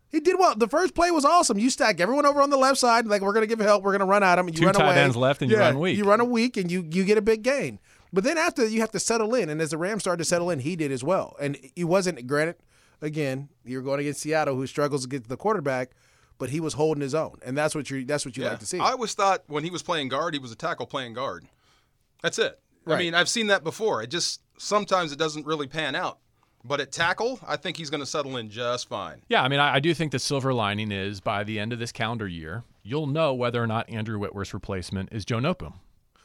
[0.10, 0.54] He did well.
[0.56, 1.58] The first play was awesome.
[1.58, 4.06] You stack everyone over on the left side, like we're gonna give help, we're gonna
[4.06, 4.48] run at him.
[4.48, 5.02] You Two run tight away.
[5.02, 5.98] ends left and you run weak.
[5.98, 7.80] You run a weak and you you get a big gain.
[8.14, 10.50] But then after you have to settle in, and as the Rams started to settle
[10.52, 11.36] in, he did as well.
[11.42, 12.58] And he wasn't granted.
[13.02, 15.90] Again, you're going against Seattle, who struggles to get to the quarterback,
[16.38, 18.52] but he was holding his own, and that's what you that's what you Yeah.
[18.52, 18.80] like to see.
[18.80, 21.46] I always thought when he was playing guard, he was a tackle playing guard.
[22.22, 22.60] That's it.
[22.88, 24.02] I mean, I've seen that before.
[24.04, 26.20] It just sometimes it doesn't really pan out.
[26.66, 29.22] But at tackle, I think he's going to settle in just fine.
[29.28, 31.80] Yeah, I mean, I, I do think the silver lining is by the end of
[31.80, 35.74] this calendar year, you'll know whether or not Andrew Whitworth's replacement is Joe Noteboom.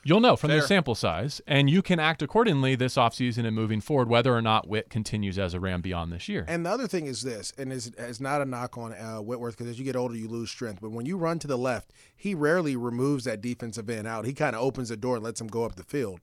[0.08, 3.82] You'll know from the sample size, and you can act accordingly this offseason and moving
[3.82, 6.46] forward whether or not Witt continues as a Ram beyond this year.
[6.48, 9.58] And the other thing is this, and it's, it's not a knock on uh, Whitworth
[9.58, 10.80] because as you get older, you lose strength.
[10.80, 14.24] But when you run to the left, he rarely removes that defensive end out.
[14.24, 16.20] He kind of opens the door and lets him go up the field.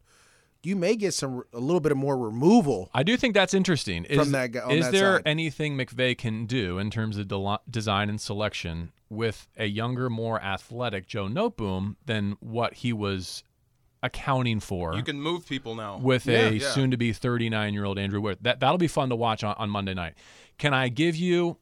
[0.64, 2.90] You may get some a little bit of more removal.
[2.92, 4.06] I do think that's interesting.
[4.06, 5.24] Is, From that guy- on is that there side.
[5.28, 10.42] anything McVay can do in terms of del- design and selection with a younger, more
[10.42, 13.44] athletic Joe Noteboom than what he was
[14.06, 14.96] accounting for?
[14.96, 15.98] You can move people now.
[15.98, 16.70] with Yeah, a yeah.
[16.70, 18.42] soon-to-be 39-year-old Andrew Whit.
[18.44, 20.14] That that'll be fun to watch on, on Monday night.
[20.58, 21.58] Can I give you?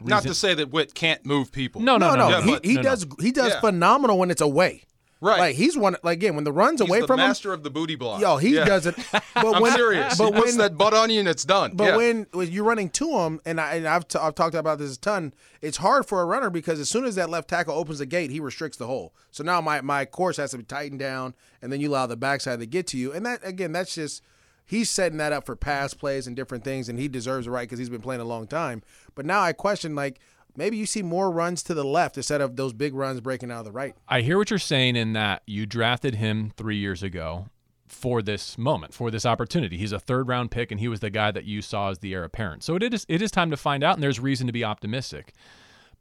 [0.00, 1.80] Not to say that Witt can't move people.
[1.80, 2.28] No, no, no, no.
[2.28, 2.90] Yeah, he, but- he no, no.
[2.90, 4.82] does he does phenomenal when it's away.
[5.20, 5.38] Right.
[5.40, 7.70] Like he's one like again when the runs He's away the from master of the
[7.70, 8.20] booty block.
[8.20, 8.64] Yo, he Yeah.
[8.64, 8.94] does it.
[9.34, 10.18] But I'm when, serious.
[10.18, 11.72] But he when that butt on you and it's done.
[11.74, 11.96] But yeah.
[11.96, 14.96] when, when you're running to him, and, I, and I've, t- I've talked about this
[14.96, 18.00] a ton, it's hard for a runner because as soon as that left tackle opens
[18.00, 19.14] the gate, he restricts the hole.
[19.30, 22.16] So now my, my course has to be tightened down, and then you allow the
[22.16, 23.12] backside to get to you.
[23.12, 24.22] And that, again, that's just,
[24.66, 27.62] he's setting that up for pass plays and different things, and he deserves the right
[27.68, 28.82] because he's been playing a long time.
[29.14, 30.18] But now I question, like,
[30.58, 33.60] maybe you see more runs to the left instead of those big runs breaking out
[33.60, 33.94] of the right.
[34.08, 37.46] I hear what you're saying in that you drafted him three years ago
[37.86, 39.78] for this moment, for this opportunity.
[39.78, 42.12] He's a third round pick, and he was the guy that you saw as the
[42.12, 42.62] heir apparent.
[42.62, 45.32] So it is it is time to find out, and there's reason to be optimistic.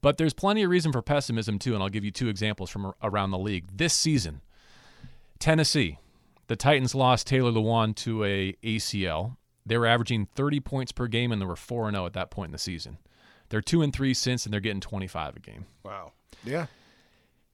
[0.02, 2.93] But there's plenty of reason for pessimism too, and I'll give you two examples from
[3.02, 4.41] around the league this season.
[5.39, 5.98] Tennessee,
[6.48, 9.38] the Titans lost Taylor Lewan to a ACL.
[9.65, 12.32] They were averaging 30 points per game, and they were four and zero at that
[12.32, 13.00] point in the season.
[13.50, 15.66] They're two and three since, and they're getting 25 a game.
[15.84, 16.14] wow.
[16.44, 16.68] Yeah.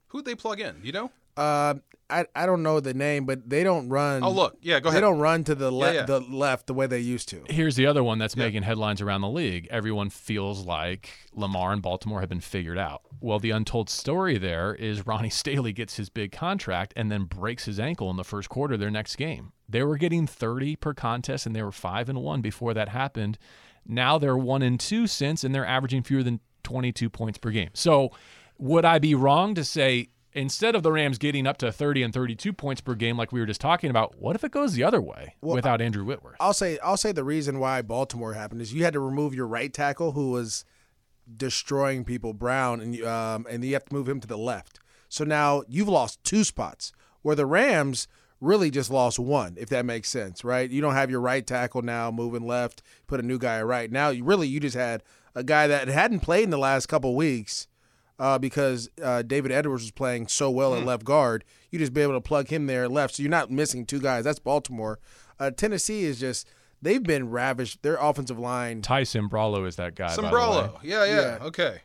[0.08, 0.75] Who'd they plug in?
[0.84, 1.12] You know?
[1.36, 1.75] Uh,
[2.10, 4.23] I I don't know the name, but they don't run.
[4.23, 4.58] Oh, look.
[4.62, 5.01] Yeah, go ahead.
[5.01, 5.13] They ahead.
[5.13, 6.06] don't run to the left yeah.
[6.06, 7.43] the left the way they used to.
[7.49, 9.67] Here's the other one that's making headlines around the league.
[9.71, 13.01] Everyone feels like Lamar and Baltimore have been figured out.
[13.19, 17.65] Well, the untold story there is Ronnie Staley gets his big contract and then breaks
[17.65, 19.53] his ankle in the first quarter of their next game.
[19.67, 23.39] They were getting 30 per contest and they were 5 and 1 before that happened.
[23.85, 27.69] Now they're 1 and 2 since and they're averaging fewer than 22 points per game.
[27.73, 28.11] So,
[28.57, 32.13] would I be wrong to say instead of the Rams getting up to 30 and
[32.13, 34.83] 32 points per game like we were just talking about, what if it goes the
[34.83, 36.37] other way without Andrew Whitworth?
[36.39, 39.47] I'll say I'll say the reason why Baltimore happened is you had to remove your
[39.47, 40.63] right tackle who was
[41.37, 44.79] destroying people, Brown, and you- um, and you have to move him to the left.
[45.09, 46.91] So now you've lost two spots
[47.21, 48.07] where the Rams
[48.43, 50.69] really just lost one, if that makes sense, right?
[50.69, 53.91] You don't have your right tackle now moving left, put a new guy right.
[53.91, 55.01] Now you really you just had
[55.36, 57.67] a guy that hadn't played in the last couple weeks
[58.19, 61.43] uh, because uh, David Edwards was playing so well at left guard.
[61.71, 63.99] You just be able to plug him there at left, so you're not missing two
[63.99, 64.23] guys.
[64.25, 64.99] That's Baltimore.
[65.39, 66.47] Uh, Tennessee is just
[66.82, 67.82] they've been ravished.
[67.82, 68.82] Their offensive line.
[68.82, 70.10] Ty Sambrailo is that guy.
[70.10, 70.29] by the way.
[70.29, 70.79] Sambrailo.
[70.84, 71.38] Yeah, yeah, Yeah.
[71.45, 71.77] Okay.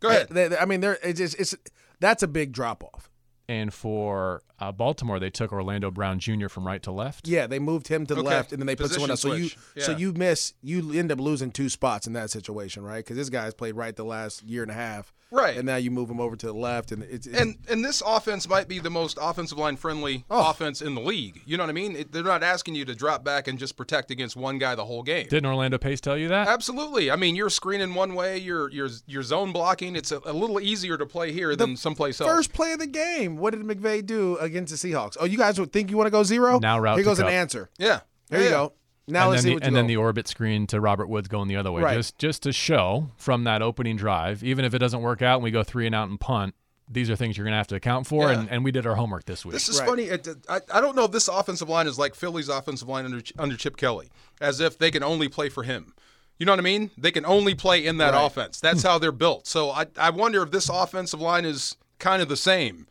[0.00, 0.28] Go ahead.
[0.30, 1.56] They- they- I mean, they're it's just, it's
[2.00, 3.10] that's a big drop off.
[3.48, 6.48] And for uh, Baltimore, they took Orlando Brown Jr.
[6.48, 7.28] from right to left.
[7.28, 8.28] Yeah, they moved him to the Okay.
[8.30, 9.22] left, and then they put someone else.
[9.22, 9.84] Position So you switch.
[9.84, 13.04] so you miss you end up losing two spots in that situation, right?
[13.04, 15.56] Because this guy's played right the last year and a half, Right.
[15.56, 18.02] And now you move him over to the left, and it's, it's And and this
[18.06, 20.48] offense might be the most offensive line friendly Oh.
[20.50, 21.42] offense in the league.
[21.44, 21.96] You know what I mean?
[21.96, 24.84] It, they're not asking you to drop back and just protect against one guy the
[24.84, 25.26] whole game.
[25.28, 26.46] Didn't Orlando Pace tell you that?
[26.46, 27.10] Absolutely.
[27.10, 29.96] I mean, you're screening one way, you're you're you're zone blocking.
[29.96, 32.30] It's a, a little easier to play here than someplace else.
[32.30, 33.33] First play of the game.
[33.38, 35.16] What did McVay do against the Seahawks?
[35.20, 36.58] Oh, you guys would think you want to go zero?
[36.58, 37.70] Now route Here to goes an answer.
[37.78, 38.00] yeah.
[38.28, 38.44] There Yeah.
[38.46, 38.72] you go.
[39.06, 39.76] Now and let's then see the, what you and go.
[39.78, 41.96] then the orbit screen to Robert Woods going the other way, Right.
[41.96, 45.44] just just to show from that opening drive, even if it doesn't work out and
[45.44, 46.54] we go three and out and punt,
[46.90, 48.40] these are things you're going to have to account for, Yeah.
[48.40, 49.52] and, and we did our homework this week.
[49.52, 49.88] This is Right.
[49.88, 50.10] funny.
[50.48, 53.56] I, I don't know if this offensive line is like Philly's offensive line under under
[53.56, 55.92] Chip Kelly, as if they can only play for him.
[56.38, 56.90] You know what I mean?
[56.98, 58.58] They can only play in that offense.
[58.58, 58.88] That's hmm.
[58.88, 59.46] how they're built.
[59.46, 62.86] So I, I wonder if this offensive line is kind of the same.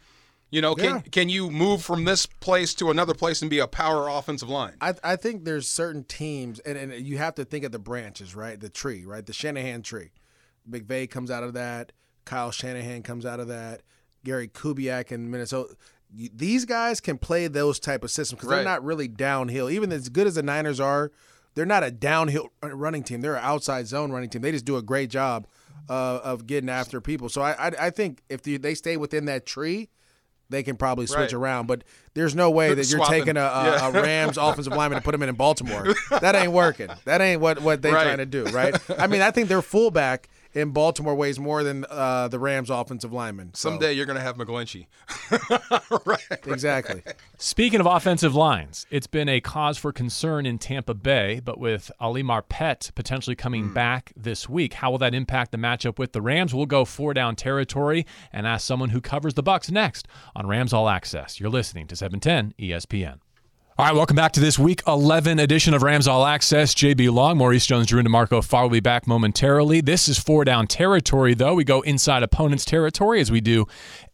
[0.53, 1.01] You know, can Yeah.
[1.11, 4.75] can you move from this place to another place and be a power offensive line?
[4.81, 8.35] I, I think there's certain teams, and, and you have to think of the branches,
[8.35, 8.59] right?
[8.59, 9.25] The tree, right?
[9.25, 10.11] The Shanahan tree.
[10.69, 11.91] McVay comes out of that.
[12.25, 13.81] Kyle Shanahan comes out of that.
[14.23, 15.75] Gary Kubiak in Minnesota.
[16.15, 18.57] These guys can play those type of systems because Right.
[18.57, 19.71] they're not really downhill.
[19.71, 21.11] Even as good as the Niners are,
[21.55, 23.21] they're not a downhill running team.
[23.21, 24.43] They're an outside zone running team.
[24.43, 25.47] They just do a great job
[25.89, 27.27] uh, of getting after people.
[27.29, 29.89] So I I, I think if they stay within that tree,
[30.49, 31.33] they can probably switch Right.
[31.33, 31.67] around.
[31.67, 33.87] But there's no way that you're taking a, a, Yeah.
[33.87, 35.93] a Rams offensive lineman and put him in in Baltimore.
[36.09, 36.89] That ain't working.
[37.05, 38.03] That ain't what what they're Right.
[38.03, 38.75] trying to do, right?
[38.99, 43.11] I mean, I think their fullback in Baltimore weighs more than uh, the Rams offensive
[43.11, 43.53] lineman.
[43.53, 44.85] So, Someday you're going to have McGlinchey.
[46.05, 46.19] right.
[46.45, 47.01] exactly.
[47.37, 51.91] Speaking of offensive lines, it's been a cause for concern in Tampa Bay, but with
[51.99, 53.73] Ali Marpet potentially coming Hmm.
[53.73, 56.53] back this week, how will that impact the matchup with the Rams?
[56.53, 60.73] We'll go four down territory and ask someone who covers the Bucks next on Rams
[60.73, 61.39] All Access.
[61.39, 63.19] You're listening to E 710 ESPN.
[63.75, 66.75] All right, welcome back to this week 11 edition of Rams All Access.
[66.75, 69.81] JB Long, Maurice Jones, Drew DeMarco Farr will be back momentarily.
[69.81, 71.55] This is four down territory, though.
[71.55, 73.65] We go inside opponent's territory as we do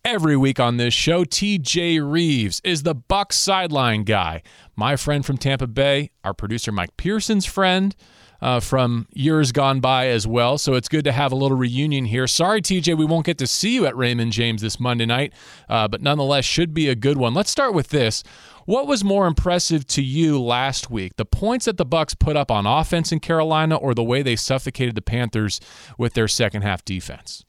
[0.06, 1.26] every week on this show.
[1.26, 4.44] TJ Reeves is the Bucks sideline guy.
[4.78, 7.98] My friend from Tampa Bay, our producer Mike Pearson's friend.
[8.42, 10.58] Uh, from years gone by as well.
[10.58, 12.26] So it's good to have a little reunion here.
[12.26, 15.34] Sorry, TJ, we won't get to see you at Raymond James this Monday night,
[15.68, 17.34] uh, but nonetheless, should be a good one.
[17.34, 18.24] Let's start with this.
[18.70, 21.16] What was more impressive to you last week?
[21.16, 24.36] The points that the Bucks put up on offense in Carolina or the way they
[24.36, 25.60] suffocated the Panthers
[25.98, 27.44] with their second half defense?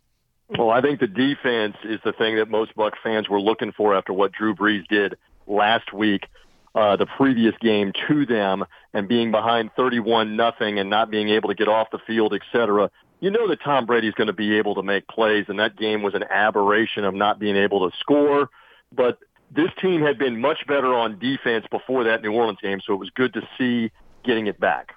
[0.59, 3.95] Well, I think the defense is the thing that most Buck fans were looking for
[3.95, 6.27] after what Drew Brees did last week,
[6.75, 11.49] uh, the previous game to them, and being behind 31 nothing and not being able
[11.49, 12.91] to get off the field, et cetera.
[13.21, 16.03] You know that Tom Brady's going to be able to make plays, and that game
[16.03, 18.49] was an aberration of not being able to score.
[18.95, 19.19] But
[19.51, 22.99] this team had been much better on defense before that New Orleans game, so it
[22.99, 23.91] was good to see
[24.25, 24.95] getting it back.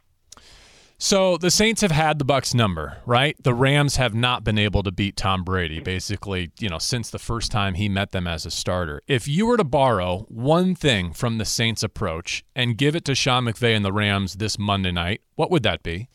[1.03, 3.35] So the Saints have had the Bucks number, right?
[3.43, 7.19] The Rams have not been able to beat Tom Brady basically, you know, since the
[7.19, 9.01] first time he met them as a starter.
[9.05, 13.15] If you were to borrow one thing from the Saints approach and give it to
[13.15, 16.07] Sean McVay and the Rams this Monday night, what would that be?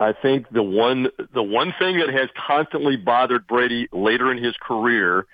[0.00, 4.56] I think the one the one thing that has constantly bothered Brady later in his
[4.60, 5.26] career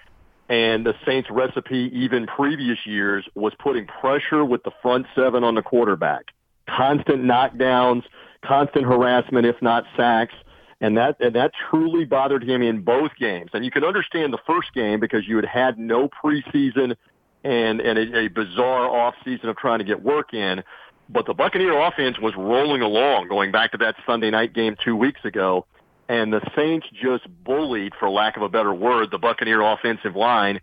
[0.50, 5.54] and the Saints recipe even previous years was putting pressure with the front seven on
[5.54, 6.26] the quarterback.
[6.68, 8.02] Constant knockdowns,
[8.46, 10.35] constant harassment if not sacks,
[10.80, 13.50] And that and that truly bothered him in both games.
[13.54, 16.96] And you can understand the first game because you had had no preseason
[17.42, 20.62] and and a, a bizarre off season of trying to get work in.
[21.09, 24.96] But the Buccaneer offense was rolling along, going back to that Sunday night game two
[24.96, 25.66] weeks ago,
[26.09, 30.61] and the Saints just bullied, for lack of a better word, the Buccaneer offensive line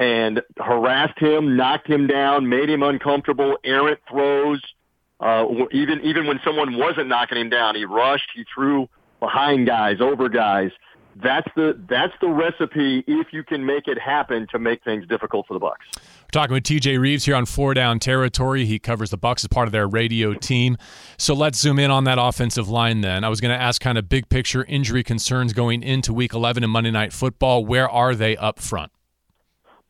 [0.00, 4.60] and harassed him, knocked him down, made him uncomfortable, errant throws.
[5.20, 8.88] Uh, even even when someone wasn't knocking him down, he rushed, he threw
[9.20, 10.70] behind guys, over guys.
[11.16, 15.46] That's the that's the recipe if you can make it happen to make things difficult
[15.46, 15.84] for the Bucks.
[15.98, 18.64] We're talking with TJ Reeves here on Four Down Territory.
[18.64, 20.78] He covers the Bucks as part of their radio team.
[21.18, 23.24] So let's zoom in on that offensive line then.
[23.24, 26.62] I was going to ask kind of big picture injury concerns going into week 11
[26.62, 27.66] in Monday Night Football.
[27.66, 28.92] Where are they up front?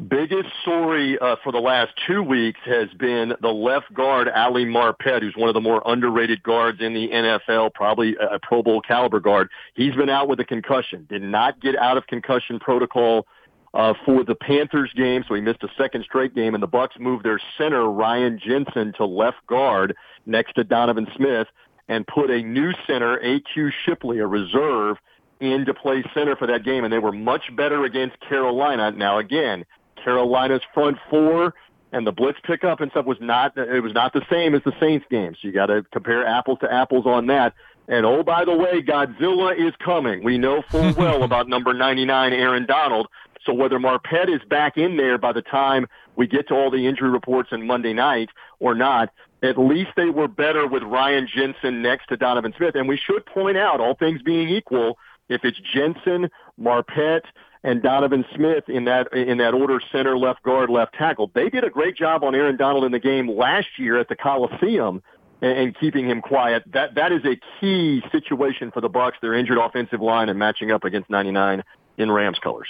[0.08, 5.20] Biggest story uh, for the last two weeks has been the left guard Ali Marpet,
[5.20, 9.20] who's one of the more underrated guards in the NFL, probably a Pro Bowl caliber
[9.20, 9.50] guard.
[9.74, 11.06] He's been out with a concussion.
[11.10, 13.26] Did not get out of concussion protocol
[13.74, 16.54] uh, for the Panthers game, so he missed a second straight game.
[16.54, 21.48] And the Bucks moved their center Ryan Jensen to left guard next to Donovan Smith,
[21.88, 23.70] and put a new center, A.Q.
[23.84, 24.96] Shipley, a reserve,
[25.40, 26.84] in to play center for that game.
[26.84, 28.92] And they were much better against Carolina.
[28.92, 29.66] Now again
[30.04, 31.54] Carolina's front four
[31.92, 34.72] and the blitz pickup and stuff was not it was not the same as the
[34.80, 35.34] Saints game.
[35.34, 37.54] So you got to compare apples to apples on that.
[37.88, 40.22] And oh, by the way, Godzilla is coming.
[40.22, 43.08] We know full well about number 99, Aaron Donald.
[43.44, 46.86] So whether Marpet is back in there by the time we get to all the
[46.86, 49.10] injury reports on Monday night or not,
[49.42, 52.74] at least they were better with Ryan Jensen next to Donovan Smith.
[52.74, 56.28] And we should point out, all things being equal, if it's Jensen,
[56.60, 57.22] Marpet,
[57.62, 61.30] and Donovan Smith in that in that order, center, left guard, left tackle.
[61.32, 64.16] They did a great job on Aaron Donald in the game last year at the
[64.16, 65.02] Coliseum
[65.42, 66.64] and, and keeping him quiet.
[66.72, 69.18] That that is a key situation for the Bucks.
[69.20, 71.62] Their injured offensive line and matching up against 99
[71.98, 72.68] in Rams colors.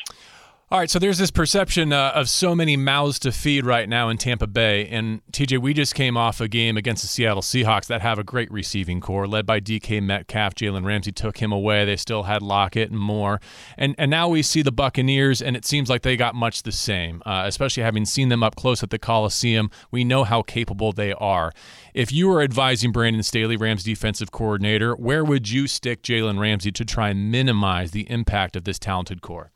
[0.73, 4.09] All right, so there's this perception uh, of so many mouths to feed right now
[4.09, 4.87] in Tampa Bay.
[4.87, 8.23] And TJ, we just came off a game against the Seattle Seahawks that have a
[8.23, 10.55] great receiving core, led by DK Metcalf.
[10.55, 11.85] Jalen Ramsey took him away.
[11.85, 13.41] They still had Lockett and more.
[13.77, 16.71] And and now we see the Buccaneers, and it seems like they got much the
[16.71, 17.21] same.
[17.27, 21.13] Uh, especially having seen them up close at the Coliseum, we know how capable they
[21.15, 21.53] are.
[21.95, 26.71] If you were advising Brandon Staley, Rams defensive coordinator, where would you stick Jalen Ramsey
[26.71, 29.51] to try and minimize the impact of this talented core?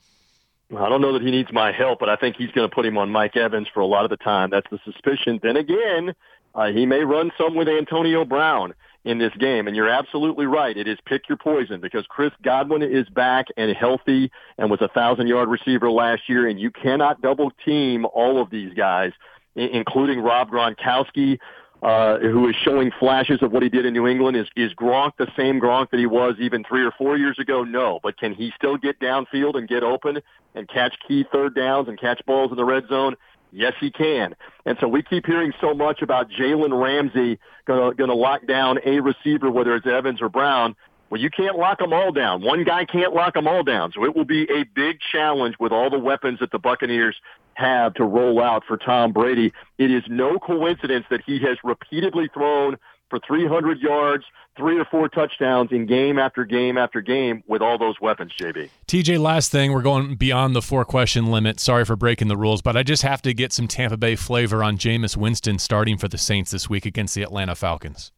[0.71, 2.87] I don't know that he needs my help, but I think he's going to put
[2.87, 4.51] him on Mike Evans for a lot of the time.
[4.51, 5.39] That's the suspicion.
[5.43, 6.15] Then again,
[6.55, 8.75] uh, he may run some with Antonio Brown
[9.05, 9.67] in this game.
[9.67, 10.77] And you're absolutely right.
[10.77, 14.89] It is pick your poison because Chris Godwin is back and healthy and was a
[14.89, 16.49] thousand yard receiver last year.
[16.49, 19.13] And you cannot double team all of these guys,
[19.55, 21.39] including Rob Gronkowski,
[21.85, 24.39] uh, who is showing flashes of what he did in New England.
[24.39, 27.63] Is is Gronk the same Gronk that he was even three or four years ago?
[27.63, 30.21] No, but can he still get downfield and get open
[30.55, 33.17] and catch key third downs and catch balls in the red zone?
[33.53, 34.35] Yes, he can.
[34.65, 39.01] And so we keep hearing so much about Jalen Ramsey going to lock down a
[39.01, 40.75] receiver, whether it's Evans or Brown.
[41.11, 42.43] Well, you can't lock them all down.
[42.43, 43.93] One guy can't lock them all down.
[43.93, 47.15] So it will be a big challenge with all the weapons that the Buccaneers
[47.57, 49.53] have to roll out for Tom Brady.
[49.79, 52.77] It is no coincidence that he has repeatedly thrown
[53.11, 54.25] for 300 yards,
[54.57, 58.71] three or four touchdowns in game after game after game with all those weapons, JB.
[58.87, 61.61] TJ, last thing, we're going beyond the four question limit.
[61.61, 64.63] Sorry for breaking the rules, but I just have to get some Tampa Bay flavor
[64.63, 68.13] on Jameis Winston starting for the Saints this week against the Atlanta Falcons.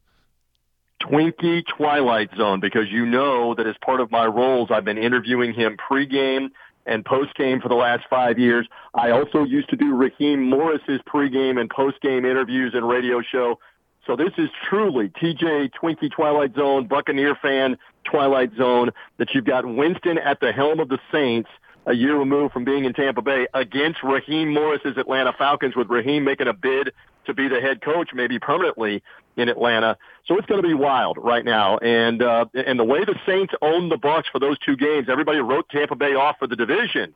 [1.03, 5.53] Twinkie Twilight Zone because you know that as part of my roles, I've been interviewing
[5.53, 6.49] him pregame
[6.87, 8.67] and postgame for the last five years.
[8.95, 13.59] I also used to do Raheem Morris's pregame and postgame interviews and radio show.
[14.07, 19.67] So this is truly TJ Twinkie Twilight Zone, Buccaneer fan Twilight Zone that you've got
[19.67, 21.51] Winston at the helm of the Saints
[21.87, 26.25] a year removed from being in Tampa Bay against Raheem Morris's Atlanta Falcons with Raheem
[26.25, 26.93] making a bid
[27.27, 29.03] to be the head coach maybe permanently
[29.37, 29.97] in Atlanta.
[30.27, 31.79] So it's going to be wild right now.
[31.79, 35.39] And uh, and the way the Saints own the Bucks for those two games, everybody
[35.39, 37.15] wrote Tampa Bay off for the division.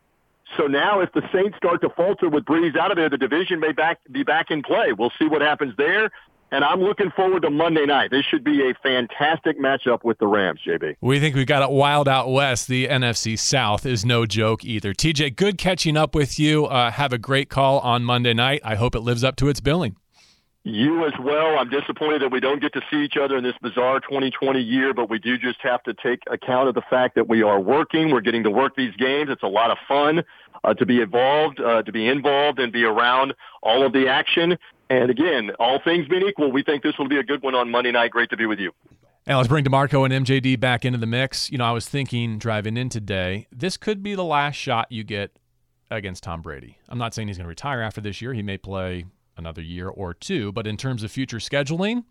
[0.56, 3.60] So now, if the Saints start to falter with Brees out of there, the division
[3.60, 4.92] may back be back in play.
[4.92, 6.10] We'll see what happens there.
[6.52, 8.10] And I'm looking forward to Monday night.
[8.10, 10.96] This should be a fantastic matchup with the Rams, JB.
[11.00, 12.66] We think we got it wild out west.
[12.66, 14.92] The NFC South is no joke either.
[14.92, 16.66] TJ, good catching up with you.
[16.66, 18.62] Uh, have a great call on Monday night.
[18.64, 19.94] I hope it lives up to its billing.
[20.62, 21.58] You as well.
[21.58, 24.92] I'm disappointed that we don't get to see each other in this bizarre 2020 year,
[24.92, 28.10] but we do just have to take account of the fact that we are working.
[28.10, 29.30] We're getting to work these games.
[29.30, 30.22] It's a lot of fun
[30.62, 33.32] uh, to be involved, uh, to be involved and be around
[33.62, 34.58] all of the action.
[34.90, 37.70] And again, all things being equal, we think this will be a good one on
[37.70, 38.10] Monday night.
[38.10, 38.72] Great to be with you.
[39.26, 41.50] And let's bring DeMarco and MJD back into the mix.
[41.50, 45.04] You know, I was thinking driving in today, this could be the last shot you
[45.04, 45.38] get
[45.90, 46.78] against Tom Brady.
[46.88, 48.34] I'm not saying he's going to retire after this year.
[48.34, 49.06] He may play
[49.40, 52.04] another year or two, but in terms of future scheduling,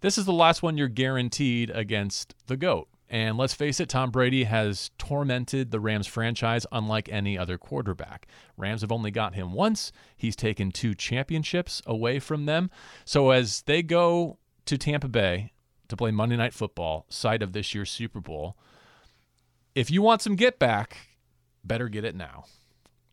[0.00, 2.88] this is the last one you're guaranteed against the GOAT.
[3.08, 8.26] And let's face it, Tom Brady has tormented the Rams franchise unlike any other quarterback.
[8.56, 9.92] Rams have only got him once.
[10.16, 12.68] He's taken two championships away from them.
[13.04, 15.52] So as they go to Tampa Bay
[15.88, 18.56] to play Monday Night Football, site of this year's Super Bowl,
[19.74, 20.96] if you want some get back,
[21.62, 22.44] better get it now.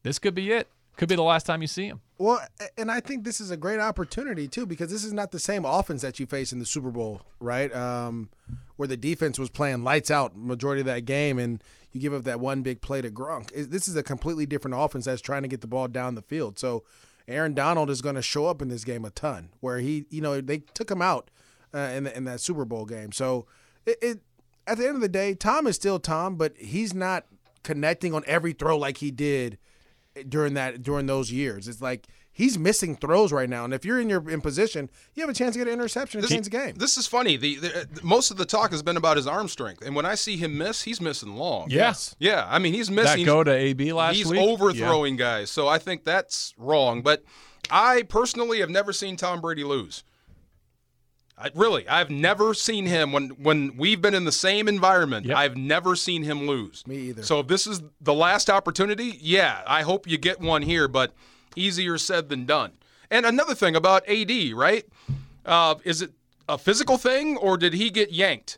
[0.02, 0.70] This could be it.
[0.96, 2.02] Could be the last time you see him.
[2.20, 2.40] Well,
[2.78, 5.66] and I think this is a great opportunity too because this is not the same
[5.66, 7.74] offense that you face in the Super Bowl, right?
[7.76, 8.30] Um,
[8.76, 12.24] where the defense was playing lights out majority of that game, and you give up
[12.24, 13.52] that one big play to Gronk.
[13.70, 16.60] This is a completely different offense that's trying to get the ball down the field.
[16.60, 16.84] So
[17.28, 19.50] Aaron Donald is going to show up in this game a ton.
[19.60, 21.32] Where he, you know, they took him out
[21.74, 23.12] uh, in the, in that Super Bowl game.
[23.12, 23.48] So
[23.86, 24.20] it, it
[24.68, 27.26] at the end of the day, Tom is still Tom, but he's not
[27.64, 29.58] connecting on every throw like he did
[30.28, 31.68] during that during those years.
[31.68, 35.22] It's like he's missing throws right now, and if you're in your in position, you
[35.22, 36.76] have a chance to get an interception and change the game.
[36.76, 37.38] This is funny.
[37.38, 40.06] The, the, uh, most of the talk has been about his arm strength, and when
[40.06, 41.70] I see him miss, he's missing long.
[41.70, 42.46] Yes, yeah.
[42.50, 43.26] I mean, he's missing.
[43.26, 44.40] That go to AB last he's week.
[44.40, 45.40] He's overthrowing yeah.
[45.40, 47.02] guys, so I think that's wrong.
[47.02, 47.24] But
[47.70, 50.04] I personally have never seen Tom Brady lose.
[51.44, 55.26] I, really, I've never seen him when when we've been in the same environment.
[55.26, 55.38] Yep.
[55.38, 56.88] I've never seen him lose.
[56.88, 57.24] Me either.
[57.24, 61.14] So if this is the last opportunity, yeah, I hope you get one here, but
[61.58, 62.72] easier said than done.
[63.12, 64.86] And another thing about AD, right?
[65.46, 66.12] Uh, is it
[66.48, 68.58] a physical thing or did he get yanked?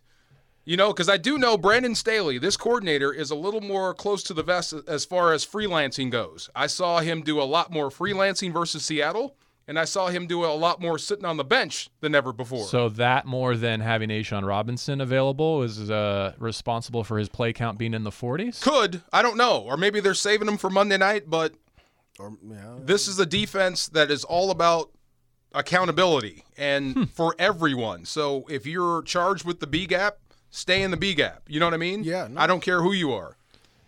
[0.63, 4.23] You know, because I do know Brandon Staley, this coordinator, is a little more close
[4.23, 6.49] to the vest as far as freelancing goes.
[6.55, 9.35] I saw him do a lot more freelancing versus Seattle
[9.67, 12.65] and I saw him do a lot more sitting on the bench than ever before.
[12.65, 17.77] So that more than having A'Shawn Robinson available is uh, responsible for his play count
[17.77, 18.61] being in the 40s.
[18.61, 21.29] Could I don't know, or maybe they're saving him for Monday night.
[21.29, 21.53] But
[22.19, 22.75] or, yeah.
[22.79, 24.91] this is a defense that is all about
[25.53, 27.03] accountability and hmm.
[27.05, 28.05] for everyone.
[28.05, 30.17] So if you're charged with the B gap,
[30.49, 31.43] stay in the B gap.
[31.47, 32.03] You know what I mean?
[32.03, 32.27] Yeah.
[32.29, 32.39] No.
[32.39, 33.37] I don't care who you are.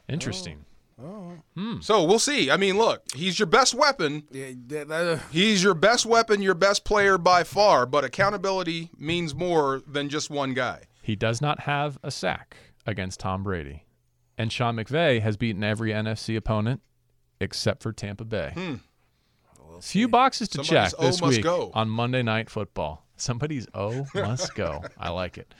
[0.09, 0.65] Interesting.
[1.01, 1.33] Oh.
[1.55, 1.79] Hmm.
[1.81, 2.49] So we'll see.
[2.49, 4.23] I mean, look, he's your best weapon.
[4.31, 9.35] Yeah, that, uh, he's your best weapon, your best player by far, but accountability means
[9.35, 10.83] more than just one guy.
[11.03, 13.83] He does not have a sack against Tom Brady.
[14.39, 16.81] And Sean McVay has beaten every NFC opponent
[17.39, 18.51] except for Tampa Bay.
[18.53, 18.75] Hmm.
[19.67, 21.71] We'll Few boxes to Somebody's check this week go.
[21.73, 23.05] on Monday Night Football.
[23.17, 24.83] Somebody's O must go.
[24.97, 25.53] I like it.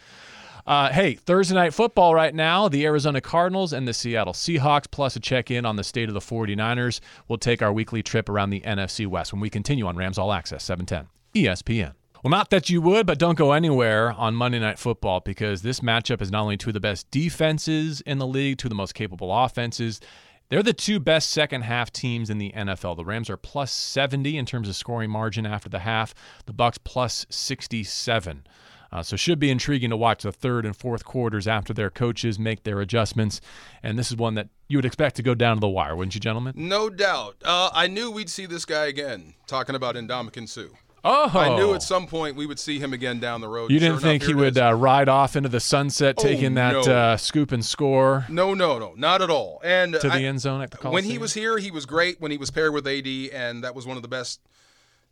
[0.67, 2.67] Uh, hey, Thursday night football right now.
[2.67, 6.13] The Arizona Cardinals and the Seattle Seahawks, plus a check in on the state of
[6.13, 6.99] the 49ers.
[7.29, 10.33] We'll take our weekly trip around the NFC West when we continue on Rams All
[10.33, 11.93] Access, 710 ESPN.
[12.21, 15.79] Well, not that you would, but don't go anywhere on Monday Night Football because this
[15.79, 18.75] matchup is not only two of the best defenses in the league, two of the
[18.75, 20.01] most capable offenses.
[20.49, 22.97] They're the two best second half teams in the NFL.
[22.97, 26.13] The Rams are plus 70 in terms of scoring margin after the half,
[26.45, 28.43] the Bucks plus 67.
[28.91, 32.39] Uh, so should be intriguing to watch the third and fourth quarters after their coaches
[32.39, 33.41] make their adjustments.
[33.83, 36.15] And this is one that you would expect to go down to the wire, wouldn't
[36.15, 36.53] you, gentlemen?
[36.55, 37.35] No doubt.
[37.43, 40.67] Uh, I knew we'd see this guy again talking about Ndamukong Suh.
[41.09, 43.71] Oh, I knew at some point we would see him again down the road.
[43.71, 46.55] You didn't sure think enough, he would uh, ride off into the sunset, Oh, taking
[46.55, 46.93] that no.
[46.93, 49.61] uh, scoop and score No, no, no, not at all.
[49.63, 52.19] And to the end zone at the when he was here, he was great.
[52.19, 54.41] When he was paired with AD, and that was one of the best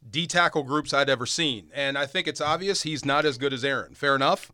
[0.10, 1.70] D tackle groups I'd ever seen.
[1.74, 3.93] And I think it's obvious he's not as good as Aaron.
[3.93, 4.51] Fair enough.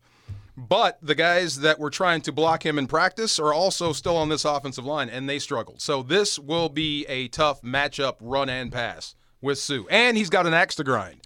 [0.56, 4.28] But the guys that were trying to block him in practice are also still on
[4.28, 5.80] this offensive line, and they struggled.
[5.80, 9.84] So this will be a tough matchup, run and pass with Suh.
[9.90, 11.20] And he's got an axe to grind.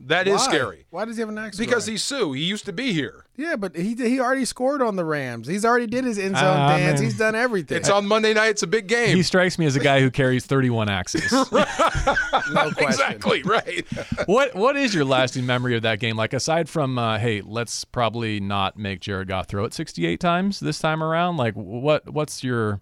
[0.00, 0.44] That is Why?
[0.44, 0.86] scary.
[0.90, 1.56] Why does he have an axe?
[1.56, 1.94] Because grind?
[1.94, 2.32] he's Suh.
[2.32, 3.24] He used to be here.
[3.36, 5.46] yeah, but he he already scored on the Rams.
[5.48, 7.00] He's already did his end zone Ah, dance.
[7.00, 7.04] man.
[7.08, 7.78] He's done everything.
[7.78, 8.48] It's on Monday night.
[8.48, 9.16] It's a big game.
[9.16, 11.32] He strikes me as a guy who carries 31 axes.
[11.32, 12.84] no question.
[12.84, 13.86] exactly right.
[14.26, 16.16] what What is your lasting memory of that game?
[16.16, 20.60] Like, aside from, uh, hey, let's probably not make Jared Goff throw it 68 times
[20.60, 21.36] this time around.
[21.36, 22.80] Like, what What's your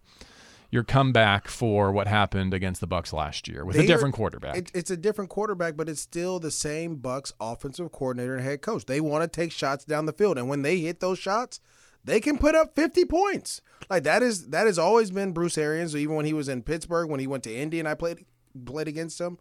[0.74, 4.14] your comeback for what happened against the Bucks last year with a They are- different
[4.14, 4.56] quarterback?
[4.56, 8.60] It, it's a different quarterback, but it's still the same Bucks offensive coordinator and head
[8.60, 8.84] coach.
[8.84, 11.60] They want to take shots down the field, and when they hit those shots,
[12.04, 13.62] they can put up 50 points.
[13.88, 15.94] Like that is that has always been Bruce Arians.
[15.96, 18.24] Even when he was in Pittsburgh, when he went to Indy, and I played
[18.66, 19.38] played against him,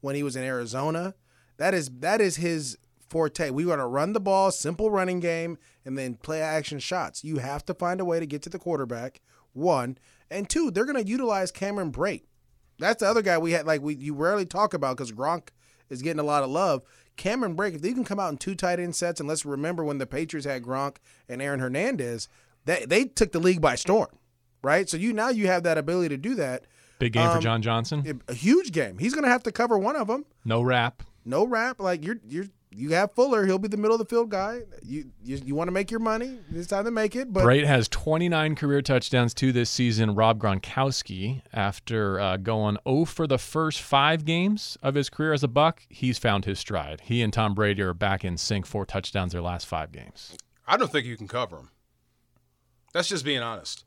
[0.00, 1.14] when he was in Arizona,
[1.56, 2.78] that is that is his
[3.08, 3.50] forte.
[3.50, 7.24] We want to run the ball, simple running game, and then play action shots.
[7.24, 9.20] You have to find a way to get to the quarterback.
[9.52, 9.98] One
[10.30, 12.24] and two, they're going to utilize Cameron Brate.
[12.78, 15.48] That's the other guy we had like we you rarely talk about because Gronk
[15.88, 16.82] is getting a lot of love.
[17.16, 19.82] Cameron Brate, if they can come out in two tight end sets, and let's remember
[19.84, 20.96] when the Patriots had Gronk
[21.28, 22.28] and Aaron Hernandez,
[22.66, 24.10] they they took the league by storm,
[24.62, 24.88] right?
[24.88, 26.66] So you now you have that ability to do that.
[26.98, 28.20] Big game for Um, John Johnson.
[28.28, 28.98] A huge game.
[28.98, 30.24] He's going to have to cover one of them.
[30.46, 31.02] No wrap.
[31.24, 31.80] No rap.
[31.80, 32.46] Like you're you're
[32.76, 33.46] you have Fuller.
[33.46, 34.60] He'll be the middle of the field guy.
[34.82, 36.38] You you, you want to make your money.
[36.54, 37.32] It's time to make it.
[37.32, 40.14] But Brate has 29 career touchdowns to this season.
[40.14, 45.42] Rob Gronkowski, after uh, going 0 for the first five games of his career as
[45.42, 47.00] a Buck, he's found his stride.
[47.02, 48.66] He and Tom Brady are back in sync.
[48.66, 50.36] Four touchdowns their last five games.
[50.66, 51.70] I don't think you can cover him.
[52.92, 53.84] That's just being honest.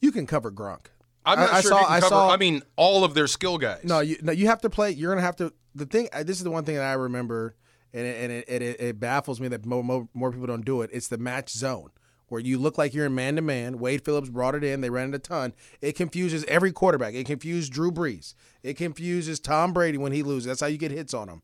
[0.00, 0.86] you can cover Gronk.
[1.24, 2.08] I'm not I sure saw- if you can I cover.
[2.10, 3.82] saw- I mean, all of their skill guys.
[3.84, 4.90] No, you no, you have to play.
[4.90, 5.52] You're gonna have to.
[5.74, 6.08] The thing.
[6.12, 7.54] uh, This is the one thing that I remember,
[7.92, 10.64] and it, and it, it, it, it baffles me that more, more more people don't
[10.64, 10.90] do it.
[10.92, 11.90] It's the match zone
[12.28, 13.78] where you look like you're in man to man.
[13.78, 14.80] Wade Phillips brought it in.
[14.80, 15.52] They ran it a ton.
[15.82, 17.12] It confuses every quarterback.
[17.12, 18.34] It confused Drew Brees.
[18.62, 20.46] It confuses Tom Brady when he loses.
[20.46, 21.42] That's how you get hits on him.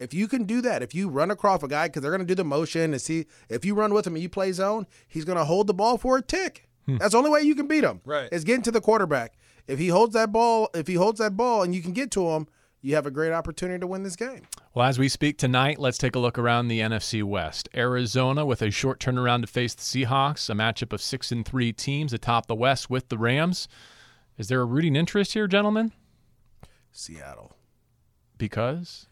[0.00, 2.26] If you can do that, if you run across a guy because they're going to
[2.26, 5.24] do the motion and see if you run with him and you play zone, he's
[5.24, 6.68] going to hold the ball for a tick.
[6.86, 6.96] Hmm.
[6.96, 8.00] That's the only way you can beat him.
[8.04, 8.28] Right.
[8.32, 9.34] Is getting to the quarterback.
[9.68, 12.30] If he holds that ball, if he holds that ball and you can get to
[12.30, 12.48] him,
[12.82, 14.42] you have a great opportunity to win this game.
[14.74, 17.68] Well, as we speak tonight, let's take a look around the NFC West.
[17.76, 21.72] Arizona with a short turnaround to face the Seahawks, a matchup of six and three
[21.72, 23.68] teams atop the West with the Rams.
[24.36, 25.92] Is there a rooting interest here, gentlemen?
[26.90, 27.52] Seattle.
[28.36, 29.06] Because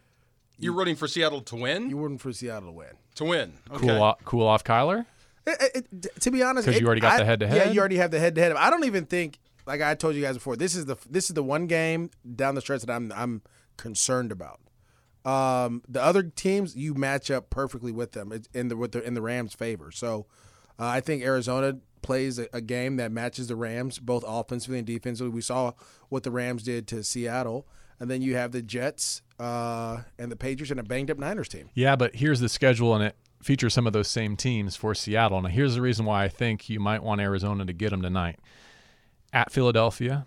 [0.59, 1.91] You're rooting for Seattle to win.
[1.91, 2.91] You're rooting for Seattle to win.
[3.17, 3.53] to win.
[3.71, 3.87] Okay.
[3.87, 5.07] cool, off, cool off Kyler.
[5.47, 7.57] It- it- it- to be honest, 'Cause you already got I- the head-to-head?
[7.57, 8.53] Yeah, you already have the head to head.
[8.53, 11.35] I don't even think, like I told you guys before, this is the this is
[11.35, 13.43] the one game down the stretch that I'm I'm
[13.77, 14.61] concerned about.
[15.25, 19.15] Um, the other teams, you match up perfectly with them in the with the in
[19.15, 19.91] the Rams' favor.
[19.93, 20.27] So,
[20.79, 24.87] uh, I think Arizona plays a, a game that matches the Rams both offensively and
[24.87, 25.33] defensively.
[25.33, 25.73] We saw
[26.09, 27.69] what the Rams did to Seattle,
[28.01, 31.49] and then you have the Jets uh, and the Patriots and a banged up Niners
[31.49, 31.71] team.
[31.75, 35.41] Yeah, but here's the schedule, and it features some of those same teams for Seattle.
[35.41, 38.41] Now, here's the reason why I think you might want Arizona to get them tonight.
[39.33, 40.27] At Philadelphia,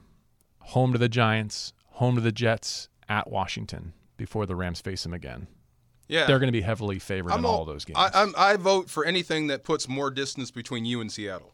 [0.59, 5.13] home to the Giants, home to the Jets, at Washington before the Rams face them
[5.13, 5.47] again.
[6.07, 6.25] Yeah.
[6.27, 7.97] They're going to be heavily favored in all those games.
[7.97, 11.53] I, I'm, I vote for anything that puts more distance between you and Seattle.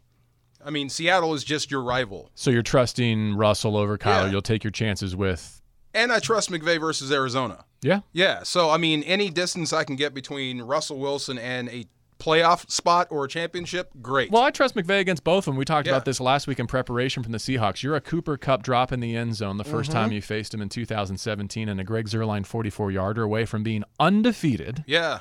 [0.63, 4.25] I mean, Seattle is just your rival, so you're trusting Russell over Kyler.
[4.25, 4.31] Yeah.
[4.31, 5.59] You'll take your chances with,
[5.93, 7.65] and I trust McVay versus Arizona.
[7.81, 8.01] yeah.
[8.13, 8.43] Yeah.
[8.43, 11.85] So I mean, any distance I can get between Russell Wilson and a
[12.21, 14.31] playoff spot or a championship, great.
[14.31, 15.57] Well, I trust McVay against both of them.
[15.57, 15.93] We talked Yeah.
[15.93, 17.81] about this last week in preparation from the Seahawks.
[17.81, 19.91] You're a Cooper Kupp drop in the end zone the 1st Mm-hmm.
[19.93, 23.83] time you faced him in 2017 and a Greg Zuerlein 44 yarder away from being
[23.99, 25.19] undefeated yeah.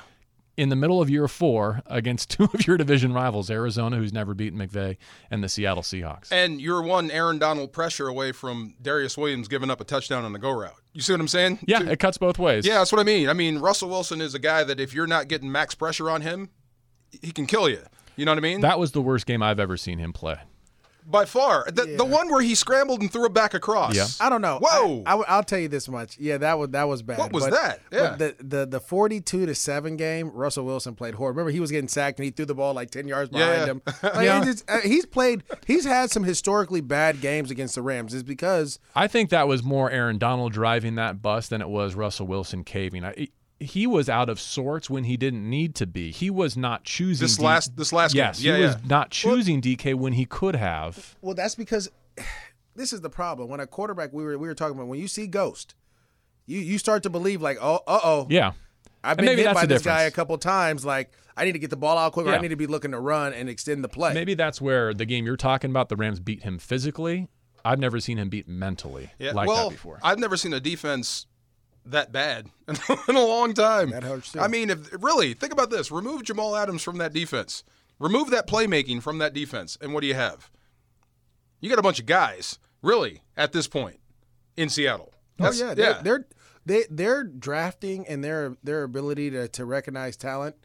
[0.57, 4.33] in the middle of year four against two of your division rivals, Arizona, who's never
[4.33, 4.97] beaten McVay,
[5.31, 6.31] and the Seattle Seahawks.
[6.31, 10.33] And you're one Aaron Donald pressure away from Darious Williams giving up a touchdown on
[10.33, 10.75] the go route.
[10.93, 11.59] You see what I'm saying?
[11.65, 12.65] yeah, it cuts both ways.
[12.67, 13.27] Yeah, that's what I mean.
[13.29, 16.21] I mean, Russell Wilson is a guy that if you're not getting max pressure on
[16.21, 16.49] him,
[17.21, 17.81] he can kill you.
[18.15, 18.61] You know what I mean?
[18.61, 20.35] That was the worst game I've ever seen him play.
[21.03, 21.65] By far.
[21.65, 23.95] The, the one where he scrambled and threw it back across.
[23.95, 24.05] Yeah.
[24.19, 24.59] I don't know.
[24.61, 25.01] Whoa.
[25.07, 26.15] I, will tell you this much.
[26.19, 27.17] Yeah, that was that was bad.
[27.17, 27.79] What was But- that?
[27.91, 28.15] Yeah.
[28.15, 31.37] but the, the the forty-two to seven game, Russell Wilson played horrible.
[31.39, 33.65] Remember, he was getting sacked and he threw the ball like ten yards behind Yeah.
[33.65, 33.81] him.
[34.03, 34.41] Like, Yeah.
[34.41, 35.43] it just- uh, he's played.
[35.65, 38.13] He's had some historically bad games against the Rams.
[38.13, 41.95] Is because I think that was more Aaron Donald driving that bus than it was
[41.95, 43.03] Russell Wilson caving.
[43.03, 43.29] I,
[43.61, 46.11] he was out of sorts when he didn't need to be.
[46.11, 48.51] He was not choosing This D- last this last Yes, game.
[48.53, 51.15] Yeah, he was not choosing DK when he could have.
[51.21, 51.89] well, that's because
[52.75, 53.49] this is the problem.
[53.49, 55.75] When a quarterback, we were we were talking about when you see Ghost,
[56.45, 58.53] you you start to believe like, oh, uh oh, Yeah.
[59.03, 60.85] I've been maybe hit by the this guy a couple times.
[60.85, 62.29] Like, I need to get the ball out quicker.
[62.29, 62.35] Yeah.
[62.35, 64.13] I need to be looking to run and extend the play.
[64.13, 67.27] Maybe that's where the game you're talking about, the Rams beat him physically.
[67.65, 69.31] I've never seen him beat mentally Yeah.
[69.31, 69.99] like well, that before.
[70.03, 71.25] I've never seen a defense
[71.85, 73.89] that bad in, a long time.
[73.91, 74.39] That hurts, too.
[74.39, 77.63] I mean, if really think about this, remove Jamal Adams from that defense,
[77.99, 80.49] remove that playmaking from that defense, and what do you have?
[81.59, 83.99] You got a bunch of guys, really, at this point
[84.57, 85.13] in Seattle.
[85.39, 86.27] Oh That's- yeah, they're, they're
[86.65, 90.55] they their drafting and their their ability to, to recognize talent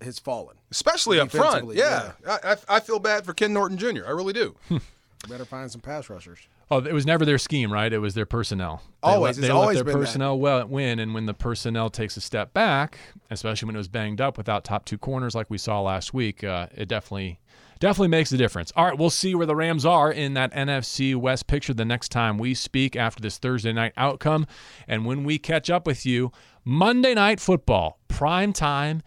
[0.00, 0.56] has fallen.
[0.70, 1.74] especially up front.
[1.74, 4.04] Yeah, I, I, I feel bad for Ken Norton Jr.
[4.06, 4.56] I really do.
[5.28, 6.38] Better find some pass rushers.
[6.70, 7.92] Oh, it was never their scheme, right?
[7.92, 8.80] It was their personnel.
[9.02, 9.22] They Always.
[9.22, 12.20] let, It's they always let their personnel well win, and when the personnel takes a
[12.20, 12.98] step back,
[13.30, 16.44] especially when it was banged up without top two corners like we saw last week,
[16.44, 17.40] uh, it definitely
[17.80, 18.72] definitely makes a difference.
[18.76, 22.10] All right, we'll see where the Rams are in that NFC West picture the next
[22.10, 24.46] time we speak after this Thursday night outcome,
[24.86, 26.30] and when we catch up with you
[26.64, 29.02] Monday night football prime time.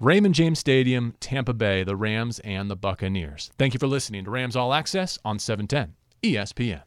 [0.00, 3.50] Raymond James Stadium, Tampa Bay, the Rams and the Buccaneers.
[3.58, 6.82] Thank you for listening to Rams All Access on E 710 ESPN.